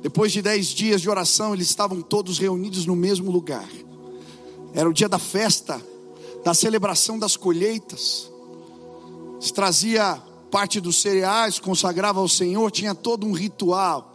Depois 0.02 0.30
de 0.30 0.42
dez 0.42 0.66
dias 0.66 1.00
de 1.00 1.08
oração, 1.08 1.54
eles 1.54 1.70
estavam 1.70 2.02
todos 2.02 2.38
reunidos 2.38 2.84
no 2.84 2.94
mesmo 2.94 3.30
lugar. 3.30 3.66
Era 4.74 4.88
o 4.88 4.92
dia 4.92 5.08
da 5.08 5.20
festa, 5.20 5.80
da 6.44 6.52
celebração 6.52 7.18
das 7.18 7.36
colheitas. 7.36 8.30
Se 9.40 9.52
trazia 9.52 10.20
parte 10.50 10.80
dos 10.80 11.00
cereais, 11.00 11.60
consagrava 11.60 12.18
ao 12.20 12.28
Senhor, 12.28 12.70
tinha 12.70 12.94
todo 12.94 13.24
um 13.26 13.32
ritual. 13.32 14.12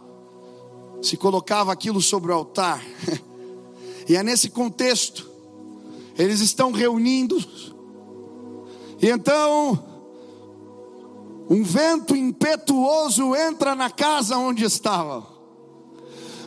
Se 1.02 1.16
colocava 1.16 1.72
aquilo 1.72 2.00
sobre 2.00 2.30
o 2.30 2.34
altar. 2.34 2.82
E 4.08 4.16
é 4.16 4.24
nesse 4.24 4.50
contexto, 4.50 5.30
eles 6.18 6.40
estão 6.40 6.72
reunindo. 6.72 7.38
E 9.00 9.08
então, 9.08 9.84
um 11.48 11.62
vento 11.62 12.16
impetuoso 12.16 13.36
entra 13.36 13.76
na 13.76 13.88
casa 13.88 14.36
onde 14.36 14.64
estavam. 14.64 15.24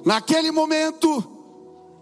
Naquele 0.03 0.51
momento, 0.51 1.23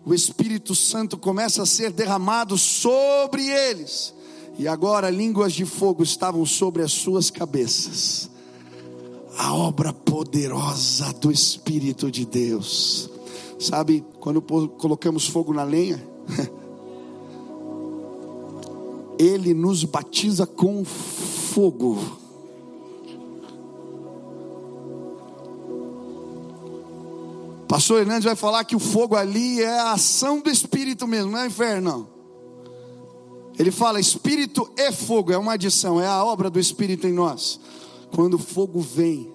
o 0.05 0.13
Espírito 0.13 0.73
Santo 0.73 1.17
começa 1.17 1.63
a 1.63 1.65
ser 1.65 1.91
derramado 1.91 2.57
sobre 2.57 3.47
eles. 3.47 4.13
E 4.57 4.67
agora 4.67 5.09
línguas 5.09 5.53
de 5.53 5.65
fogo 5.65 6.03
estavam 6.03 6.45
sobre 6.45 6.81
as 6.81 6.91
suas 6.91 7.29
cabeças. 7.29 8.29
A 9.37 9.53
obra 9.53 9.93
poderosa 9.93 11.13
do 11.13 11.31
Espírito 11.31 12.11
de 12.11 12.25
Deus. 12.25 13.09
Sabe, 13.59 14.03
quando 14.19 14.41
colocamos 14.41 15.27
fogo 15.27 15.53
na 15.53 15.63
lenha, 15.63 16.05
ele 19.17 19.53
nos 19.53 19.83
batiza 19.83 20.47
com 20.47 20.83
fogo. 20.83 22.20
Pastor 27.71 28.01
Hernandes 28.01 28.25
vai 28.25 28.35
falar 28.35 28.65
que 28.65 28.75
o 28.75 28.79
fogo 28.79 29.15
ali 29.15 29.61
é 29.61 29.79
a 29.79 29.93
ação 29.93 30.41
do 30.41 30.49
Espírito 30.49 31.07
mesmo, 31.07 31.31
não 31.31 31.39
é 31.39 31.47
inferno. 31.47 32.05
Ele 33.57 33.71
fala 33.71 33.97
espírito 33.97 34.69
e 34.75 34.91
fogo, 34.91 35.31
é 35.31 35.37
uma 35.37 35.53
adição, 35.53 36.01
é 36.01 36.05
a 36.05 36.21
obra 36.21 36.49
do 36.49 36.59
Espírito 36.59 37.07
em 37.07 37.13
nós. 37.13 37.61
Quando 38.13 38.33
o 38.33 38.37
fogo 38.37 38.81
vem, 38.81 39.31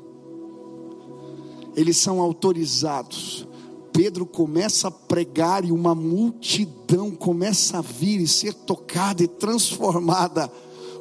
eles 1.74 1.96
são 1.96 2.20
autorizados. 2.20 3.48
Pedro 3.90 4.26
começa 4.26 4.88
a 4.88 4.90
pregar 4.90 5.64
e 5.64 5.72
uma 5.72 5.94
multidão 5.94 7.12
começa 7.12 7.78
a 7.78 7.80
vir 7.80 8.20
e 8.20 8.28
ser 8.28 8.52
tocada 8.52 9.22
e 9.22 9.28
transformada, 9.28 10.46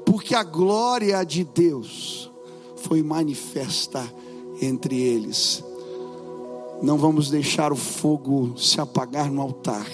porque 0.05 0.33
a 0.33 0.43
glória 0.43 1.21
de 1.25 1.43
Deus 1.43 2.31
foi 2.77 3.03
manifesta 3.03 4.09
entre 4.61 4.97
eles. 4.97 5.61
Não 6.81 6.97
vamos 6.97 7.29
deixar 7.29 7.71
o 7.71 7.75
fogo 7.75 8.57
se 8.57 8.79
apagar 8.79 9.31
no 9.31 9.41
altar 9.41 9.85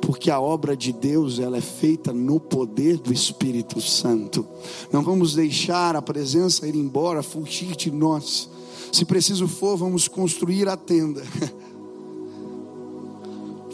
porque 0.00 0.30
a 0.30 0.40
obra 0.40 0.76
de 0.76 0.92
Deus 0.92 1.38
ela 1.38 1.58
é 1.58 1.60
feita 1.60 2.12
no 2.12 2.40
poder 2.40 2.96
do 2.96 3.12
Espírito 3.12 3.80
Santo. 3.80 4.46
Não 4.90 5.02
vamos 5.02 5.34
deixar 5.34 5.94
a 5.94 6.02
presença 6.02 6.66
ir 6.66 6.74
embora, 6.74 7.22
fugir 7.22 7.76
de 7.76 7.90
nós. 7.90 8.48
Se 8.90 9.04
preciso 9.04 9.46
for, 9.46 9.76
vamos 9.76 10.08
construir 10.08 10.68
a 10.68 10.76
tenda. 10.76 11.22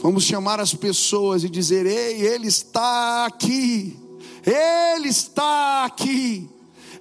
Vamos 0.03 0.25
chamar 0.25 0.61
as 0.61 0.75
pessoas 0.75 1.43
e 1.43 1.49
dizer: 1.49 1.87
Ei, 1.87 2.21
Ele 2.21 2.47
está 2.47 3.25
aqui. 3.25 3.97
Ele 4.45 5.09
está 5.09 5.87
aqui. 5.87 6.49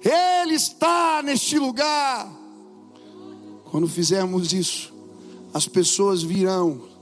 Ele 0.02 0.54
está 0.54 1.22
neste 1.22 1.58
lugar. 1.58 2.26
Quando 3.70 3.86
fizermos 3.86 4.52
isso, 4.52 4.95
as 5.56 5.66
pessoas 5.66 6.22
virão 6.22 6.96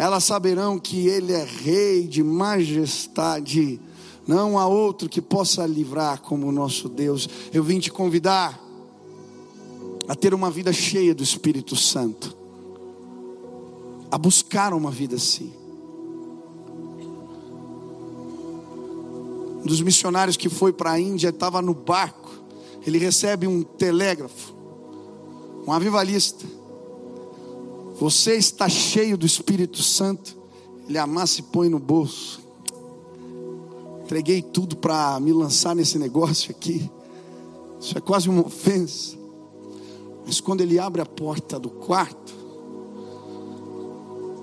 elas 0.00 0.24
saberão 0.24 0.78
que 0.78 1.08
Ele 1.08 1.34
é 1.34 1.44
Rei 1.44 2.06
de 2.06 2.22
majestade. 2.22 3.78
Não 4.26 4.58
há 4.58 4.66
outro 4.66 5.10
que 5.10 5.20
possa 5.20 5.66
livrar 5.66 6.22
como 6.22 6.46
o 6.46 6.52
nosso 6.52 6.88
Deus. 6.88 7.28
Eu 7.52 7.62
vim 7.62 7.78
te 7.78 7.90
convidar 7.90 8.58
a 10.08 10.14
ter 10.14 10.32
uma 10.32 10.50
vida 10.50 10.72
cheia 10.72 11.14
do 11.14 11.22
Espírito 11.22 11.76
Santo, 11.76 12.34
a 14.10 14.16
buscar 14.16 14.72
uma 14.72 14.90
vida 14.90 15.16
assim. 15.16 15.52
Um 19.62 19.66
dos 19.66 19.82
missionários 19.82 20.38
que 20.38 20.48
foi 20.48 20.72
para 20.72 20.92
a 20.92 20.98
Índia 20.98 21.28
estava 21.28 21.60
no 21.60 21.74
barco. 21.74 22.30
Ele 22.86 22.96
recebe 22.96 23.46
um 23.46 23.62
telégrafo, 23.62 24.54
um 25.66 25.72
avivalista 25.72 26.59
você 28.00 28.34
está 28.36 28.66
cheio 28.66 29.18
do 29.18 29.26
Espírito 29.26 29.82
Santo. 29.82 30.34
Ele 30.88 30.96
amassa 30.96 31.40
e 31.40 31.42
põe 31.42 31.68
no 31.68 31.78
bolso. 31.78 32.40
Entreguei 34.02 34.40
tudo 34.40 34.74
para 34.74 35.20
me 35.20 35.34
lançar 35.34 35.76
nesse 35.76 35.98
negócio 35.98 36.50
aqui. 36.50 36.90
Isso 37.78 37.98
é 37.98 38.00
quase 38.00 38.30
uma 38.30 38.40
ofensa. 38.40 39.18
Mas 40.24 40.40
quando 40.40 40.62
ele 40.62 40.78
abre 40.78 41.02
a 41.02 41.06
porta 41.06 41.58
do 41.58 41.68
quarto, 41.68 42.34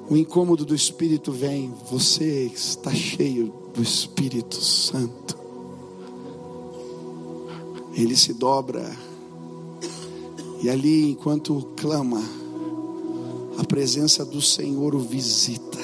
o 0.08 0.16
incômodo 0.16 0.64
do 0.64 0.76
Espírito 0.76 1.32
vem. 1.32 1.74
Você 1.90 2.44
está 2.54 2.94
cheio 2.94 3.52
do 3.74 3.82
Espírito 3.82 4.62
Santo. 4.62 5.36
Ele 7.96 8.16
se 8.16 8.34
dobra. 8.36 8.96
E 10.62 10.70
ali, 10.70 11.10
enquanto 11.10 11.70
clama, 11.76 12.22
a 13.58 13.64
presença 13.64 14.24
do 14.24 14.42
Senhor 14.42 14.94
o 14.94 15.00
visita. 15.00 15.80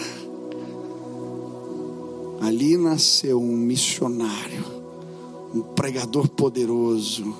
Ali 2.39 2.77
nasceu 2.77 3.41
um 3.41 3.55
missionário, 3.57 4.63
um 5.53 5.61
pregador 5.61 6.27
poderoso, 6.27 7.35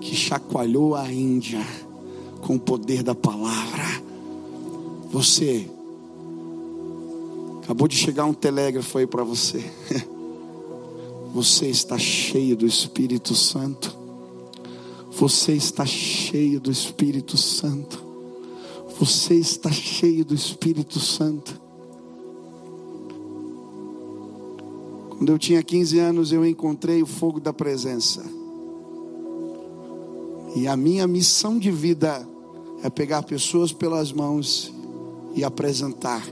que 0.00 0.16
chacoalhou 0.16 0.96
a 0.96 1.10
Índia 1.12 1.64
com 2.40 2.56
o 2.56 2.60
poder 2.60 3.02
da 3.02 3.14
palavra. 3.14 4.02
Você, 5.12 5.68
acabou 7.62 7.86
de 7.86 7.96
chegar 7.96 8.24
um 8.24 8.34
telégrafo 8.34 8.98
aí 8.98 9.06
para 9.06 9.22
você. 9.22 9.64
Você 11.32 11.68
está 11.68 11.98
cheio 11.98 12.54
do 12.54 12.66
Espírito 12.66 13.34
Santo. 13.34 13.96
Você 15.12 15.52
está 15.52 15.86
cheio 15.86 16.60
do 16.60 16.70
Espírito 16.70 17.38
Santo. 17.38 18.11
Você 19.04 19.34
está 19.34 19.68
cheio 19.68 20.24
do 20.24 20.32
Espírito 20.32 21.00
Santo. 21.00 21.60
Quando 25.10 25.32
eu 25.32 25.36
tinha 25.40 25.60
15 25.60 25.98
anos, 25.98 26.30
eu 26.30 26.46
encontrei 26.46 27.02
o 27.02 27.06
fogo 27.06 27.40
da 27.40 27.52
presença. 27.52 28.22
E 30.54 30.68
a 30.68 30.76
minha 30.76 31.04
missão 31.08 31.58
de 31.58 31.68
vida 31.68 32.24
é 32.84 32.88
pegar 32.88 33.24
pessoas 33.24 33.72
pelas 33.72 34.12
mãos 34.12 34.72
e 35.34 35.42
apresentar. 35.42 36.24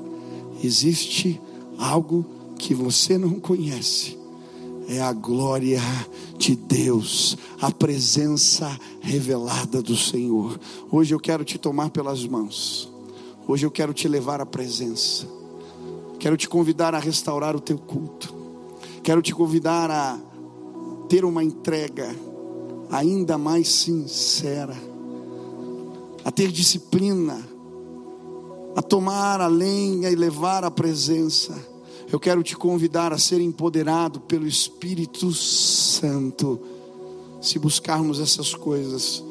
Existe 0.62 1.40
algo 1.76 2.24
que 2.56 2.72
você 2.72 3.18
não 3.18 3.40
conhece. 3.40 4.16
É 4.92 5.00
a 5.00 5.12
glória 5.12 5.80
de 6.36 6.56
Deus, 6.56 7.38
a 7.62 7.70
presença 7.70 8.76
revelada 9.00 9.80
do 9.80 9.96
Senhor. 9.96 10.58
Hoje 10.90 11.14
eu 11.14 11.20
quero 11.20 11.44
te 11.44 11.56
tomar 11.58 11.90
pelas 11.90 12.26
mãos. 12.26 12.92
Hoje 13.46 13.64
eu 13.64 13.70
quero 13.70 13.94
te 13.94 14.08
levar 14.08 14.40
à 14.40 14.46
presença. 14.46 15.28
Quero 16.18 16.36
te 16.36 16.48
convidar 16.48 16.92
a 16.92 16.98
restaurar 16.98 17.54
o 17.54 17.60
teu 17.60 17.78
culto. 17.78 18.34
Quero 19.00 19.22
te 19.22 19.32
convidar 19.32 19.92
a 19.92 20.18
ter 21.08 21.24
uma 21.24 21.44
entrega 21.44 22.12
ainda 22.90 23.38
mais 23.38 23.68
sincera, 23.68 24.76
a 26.24 26.32
ter 26.32 26.50
disciplina, 26.50 27.40
a 28.74 28.82
tomar 28.82 29.40
a 29.40 29.46
lenha 29.46 30.10
e 30.10 30.16
levar 30.16 30.64
a 30.64 30.70
presença. 30.70 31.69
Eu 32.12 32.18
quero 32.18 32.42
te 32.42 32.56
convidar 32.56 33.12
a 33.12 33.18
ser 33.18 33.40
empoderado 33.40 34.20
pelo 34.20 34.46
Espírito 34.46 35.32
Santo. 35.32 36.60
Se 37.40 37.58
buscarmos 37.58 38.18
essas 38.18 38.54
coisas, 38.54 39.22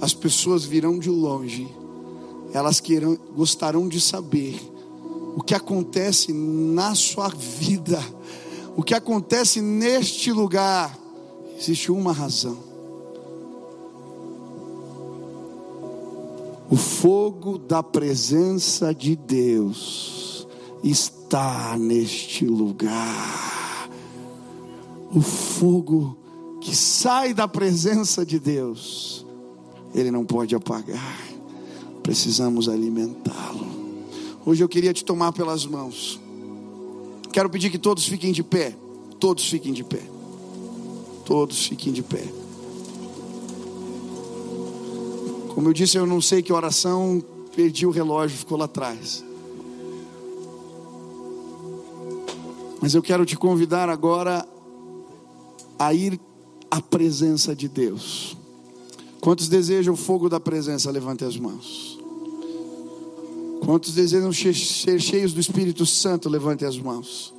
as 0.00 0.14
pessoas 0.14 0.64
virão 0.64 0.98
de 0.98 1.10
longe, 1.10 1.68
elas 2.52 2.80
queiram, 2.80 3.18
gostarão 3.34 3.88
de 3.88 4.00
saber 4.00 4.58
o 5.36 5.42
que 5.42 5.54
acontece 5.54 6.32
na 6.32 6.94
sua 6.94 7.28
vida, 7.28 8.02
o 8.76 8.82
que 8.82 8.94
acontece 8.94 9.60
neste 9.60 10.32
lugar. 10.32 10.96
Existe 11.58 11.90
uma 11.90 12.12
razão 12.12 12.68
O 16.70 16.76
fogo 16.76 17.56
da 17.56 17.82
presença 17.82 18.94
de 18.94 19.16
Deus 19.16 20.46
está 20.84 21.17
neste 21.78 22.46
lugar. 22.46 23.90
O 25.14 25.20
fogo 25.20 26.16
que 26.60 26.74
sai 26.74 27.34
da 27.34 27.46
presença 27.46 28.24
de 28.24 28.38
Deus, 28.38 29.26
ele 29.94 30.10
não 30.10 30.24
pode 30.24 30.54
apagar. 30.54 31.18
Precisamos 32.02 32.68
alimentá-lo. 32.68 33.66
Hoje 34.44 34.64
eu 34.64 34.68
queria 34.68 34.94
te 34.94 35.04
tomar 35.04 35.32
pelas 35.32 35.66
mãos. 35.66 36.18
Quero 37.32 37.50
pedir 37.50 37.70
que 37.70 37.78
todos 37.78 38.06
fiquem 38.06 38.32
de 38.32 38.42
pé. 38.42 38.74
Todos 39.20 39.48
fiquem 39.48 39.72
de 39.72 39.84
pé. 39.84 40.02
Todos 41.24 41.66
fiquem 41.66 41.92
de 41.92 42.02
pé. 42.02 42.24
Como 45.54 45.68
eu 45.68 45.72
disse, 45.72 45.98
eu 45.98 46.06
não 46.06 46.20
sei 46.20 46.40
que 46.40 46.52
oração, 46.52 47.22
perdi 47.54 47.84
o 47.84 47.90
relógio, 47.90 48.38
ficou 48.38 48.56
lá 48.56 48.64
atrás. 48.66 49.24
Mas 52.80 52.94
eu 52.94 53.02
quero 53.02 53.24
te 53.24 53.36
convidar 53.36 53.88
agora 53.88 54.46
a 55.78 55.92
ir 55.92 56.20
à 56.70 56.80
presença 56.80 57.54
de 57.54 57.68
Deus. 57.68 58.36
Quantos 59.20 59.48
desejam 59.48 59.94
o 59.94 59.96
fogo 59.96 60.28
da 60.28 60.38
presença? 60.38 60.90
Levante 60.90 61.24
as 61.24 61.36
mãos. 61.36 61.98
Quantos 63.64 63.92
desejam 63.92 64.32
ser 64.32 64.54
cheios 64.54 65.32
do 65.32 65.40
Espírito 65.40 65.84
Santo? 65.84 66.28
Levante 66.28 66.64
as 66.64 66.78
mãos. 66.78 67.34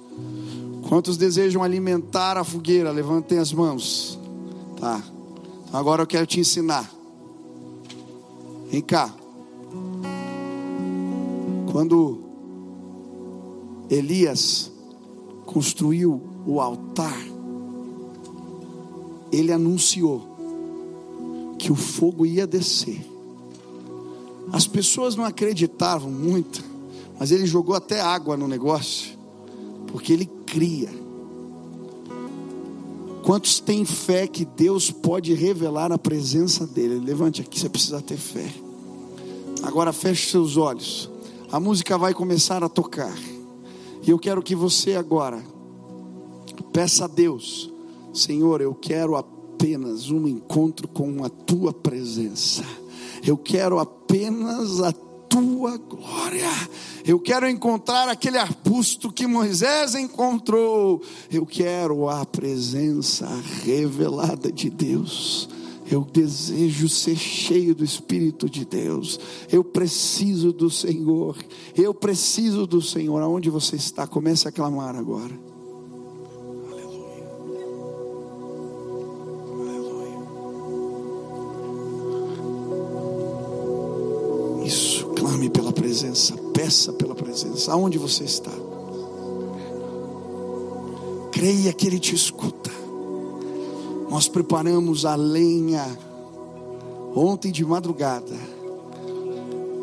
Quantos 0.88 1.18
desejam 1.18 1.64
alimentar 1.64 2.38
a 2.38 2.44
fogueira? 2.44 2.92
Levantem 2.92 3.38
as 3.38 3.54
mãos. 3.54 4.20
Tá. 4.80 5.02
Agora 5.72 6.04
eu 6.04 6.08
quero 6.08 6.26
te 6.26 6.40
ensinar. 6.40 6.92
Vem 8.70 8.82
cá. 8.82 9.14
Quando 11.72 12.20
Elias 13.90 14.72
construiu 15.50 16.22
o 16.46 16.62
altar, 16.62 17.18
ele 19.32 19.52
anunciou 19.52 20.22
que 21.58 21.72
o 21.72 21.76
fogo 21.76 22.24
ia 22.24 22.46
descer. 22.46 23.04
As 24.52 24.68
pessoas 24.68 25.16
não 25.16 25.26
acreditavam 25.26 26.12
muito, 26.12 26.64
mas 27.20 27.32
ele 27.32 27.48
jogou 27.48 27.76
até 27.76 28.00
água 28.00 28.38
no 28.38 28.48
negócio, 28.48 29.18
porque 29.88 30.14
ele 30.14 30.30
cria. 30.46 30.90
Quantos 33.24 33.60
têm 33.60 33.84
fé 33.86 34.28
que 34.28 34.46
Deus 34.46 34.92
pode 34.92 35.34
revelar 35.34 35.92
a 35.92 35.98
presença 35.98 36.66
dele? 36.68 37.00
Levante 37.00 37.42
aqui, 37.42 37.60
você 37.60 37.70
precisa 37.70 38.02
ter 38.02 38.18
fé. 38.18 38.54
Agora 39.64 39.92
feche 39.92 40.30
seus 40.30 40.58
olhos. 40.58 41.10
A 41.52 41.60
música 41.60 41.98
vai 41.98 42.14
começar 42.14 42.64
a 42.64 42.70
tocar. 42.70 43.18
E 44.02 44.10
eu 44.10 44.20
quero 44.20 44.42
que 44.42 44.56
você 44.56 44.96
agora 44.96 45.44
peça 46.72 47.06
a 47.06 47.08
Deus, 47.08 47.72
Senhor, 48.14 48.62
eu 48.62 48.74
quero 48.74 49.16
apenas 49.16 50.10
um 50.10 50.28
encontro 50.28 50.88
com 50.88 51.24
a 51.24 51.30
tua 51.30 51.74
presença. 51.74 52.64
Eu 53.26 53.38
quero 53.38 53.80
apenas 53.80 54.82
a 54.82 54.92
tua 54.92 55.78
glória. 55.78 56.50
Eu 57.06 57.20
quero 57.20 57.48
encontrar 57.48 58.08
aquele 58.10 58.38
arbusto 58.38 59.12
que 59.12 59.28
Moisés 59.28 59.96
encontrou. 59.96 61.02
Eu 61.32 61.46
quero 61.46 62.10
a 62.10 62.26
presença 62.26 63.28
revelada 63.64 64.52
de 64.52 64.70
Deus. 64.70 65.50
Eu 65.92 66.04
desejo 66.04 66.88
ser 66.88 67.16
cheio 67.16 67.74
do 67.74 67.84
Espírito 67.84 68.50
de 68.50 68.64
Deus. 68.64 69.20
Eu 69.52 69.64
preciso 69.64 70.54
do 70.54 70.70
Senhor. 70.70 71.36
Eu 71.76 71.94
preciso 71.94 72.68
do 72.68 72.82
Senhor. 72.82 73.22
Aonde 73.22 73.50
você 73.50 73.76
está? 73.76 74.06
Comece 74.06 74.48
a 74.48 74.52
clamar 74.52 74.96
agora. 74.96 75.50
Clame 85.16 85.50
pela 85.50 85.74
presença, 85.74 86.36
peça 86.54 86.94
pela 86.94 87.14
presença. 87.14 87.72
Aonde 87.72 87.98
você 87.98 88.24
está? 88.24 88.52
Creia 91.32 91.74
que 91.74 91.88
Ele 91.88 92.00
te 92.00 92.16
escuta. 92.16 92.72
Nós 94.10 94.28
preparamos 94.28 95.06
a 95.06 95.16
lenha 95.16 95.86
ontem 97.16 97.52
de 97.52 97.64
madrugada. 97.64 98.36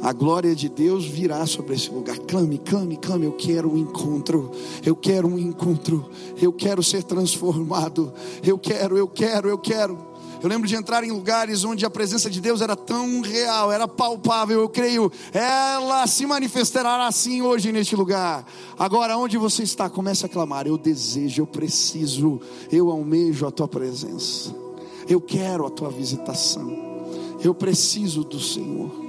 A 0.03 0.13
glória 0.13 0.55
de 0.55 0.69
Deus 0.69 1.05
virá 1.05 1.45
sobre 1.47 1.75
esse 1.75 1.91
lugar. 1.91 2.19
Clame, 2.19 2.59
clame, 2.59 2.97
clame. 2.97 3.27
Eu 3.27 3.33
quero 3.33 3.73
um 3.73 3.77
encontro. 3.77 4.51
Eu 4.85 4.95
quero 4.95 5.27
um 5.27 5.39
encontro. 5.39 6.09
Eu 6.41 6.53
quero 6.53 6.83
ser 6.83 7.03
transformado. 7.03 8.13
Eu 8.43 8.59
quero, 8.59 8.97
eu 8.97 9.09
quero, 9.09 9.49
eu 9.49 9.59
quero. 9.59 9.99
Eu 10.43 10.49
lembro 10.49 10.69
de 10.69 10.75
entrar 10.75 11.03
em 11.03 11.11
lugares 11.11 11.65
onde 11.65 11.85
a 11.87 11.91
presença 11.91 12.29
de 12.29 12.41
Deus 12.41 12.61
era 12.61 12.77
tão 12.77 13.21
real, 13.21 13.73
era 13.73 13.89
palpável. 13.89 14.61
Eu 14.61 14.69
creio, 14.69 15.11
ela 15.33 16.07
se 16.07 16.27
manifestará 16.27 17.07
assim 17.07 17.43
hoje 17.43 17.73
neste 17.73 17.97
lugar. 17.97 18.45
Agora, 18.79 19.17
onde 19.17 19.39
você 19.39 19.63
está, 19.63 19.89
comece 19.89 20.27
a 20.27 20.29
clamar. 20.29 20.67
Eu 20.67 20.77
desejo, 20.77 21.43
eu 21.43 21.47
preciso, 21.47 22.41
eu 22.71 22.91
almejo 22.91 23.47
a 23.47 23.51
tua 23.51 23.69
presença. 23.69 24.55
Eu 25.09 25.21
quero 25.21 25.67
a 25.67 25.71
tua 25.71 25.91
visitação. 25.91 26.85
Eu 27.43 27.55
preciso 27.55 28.25
do 28.25 28.41
Senhor. 28.41 29.06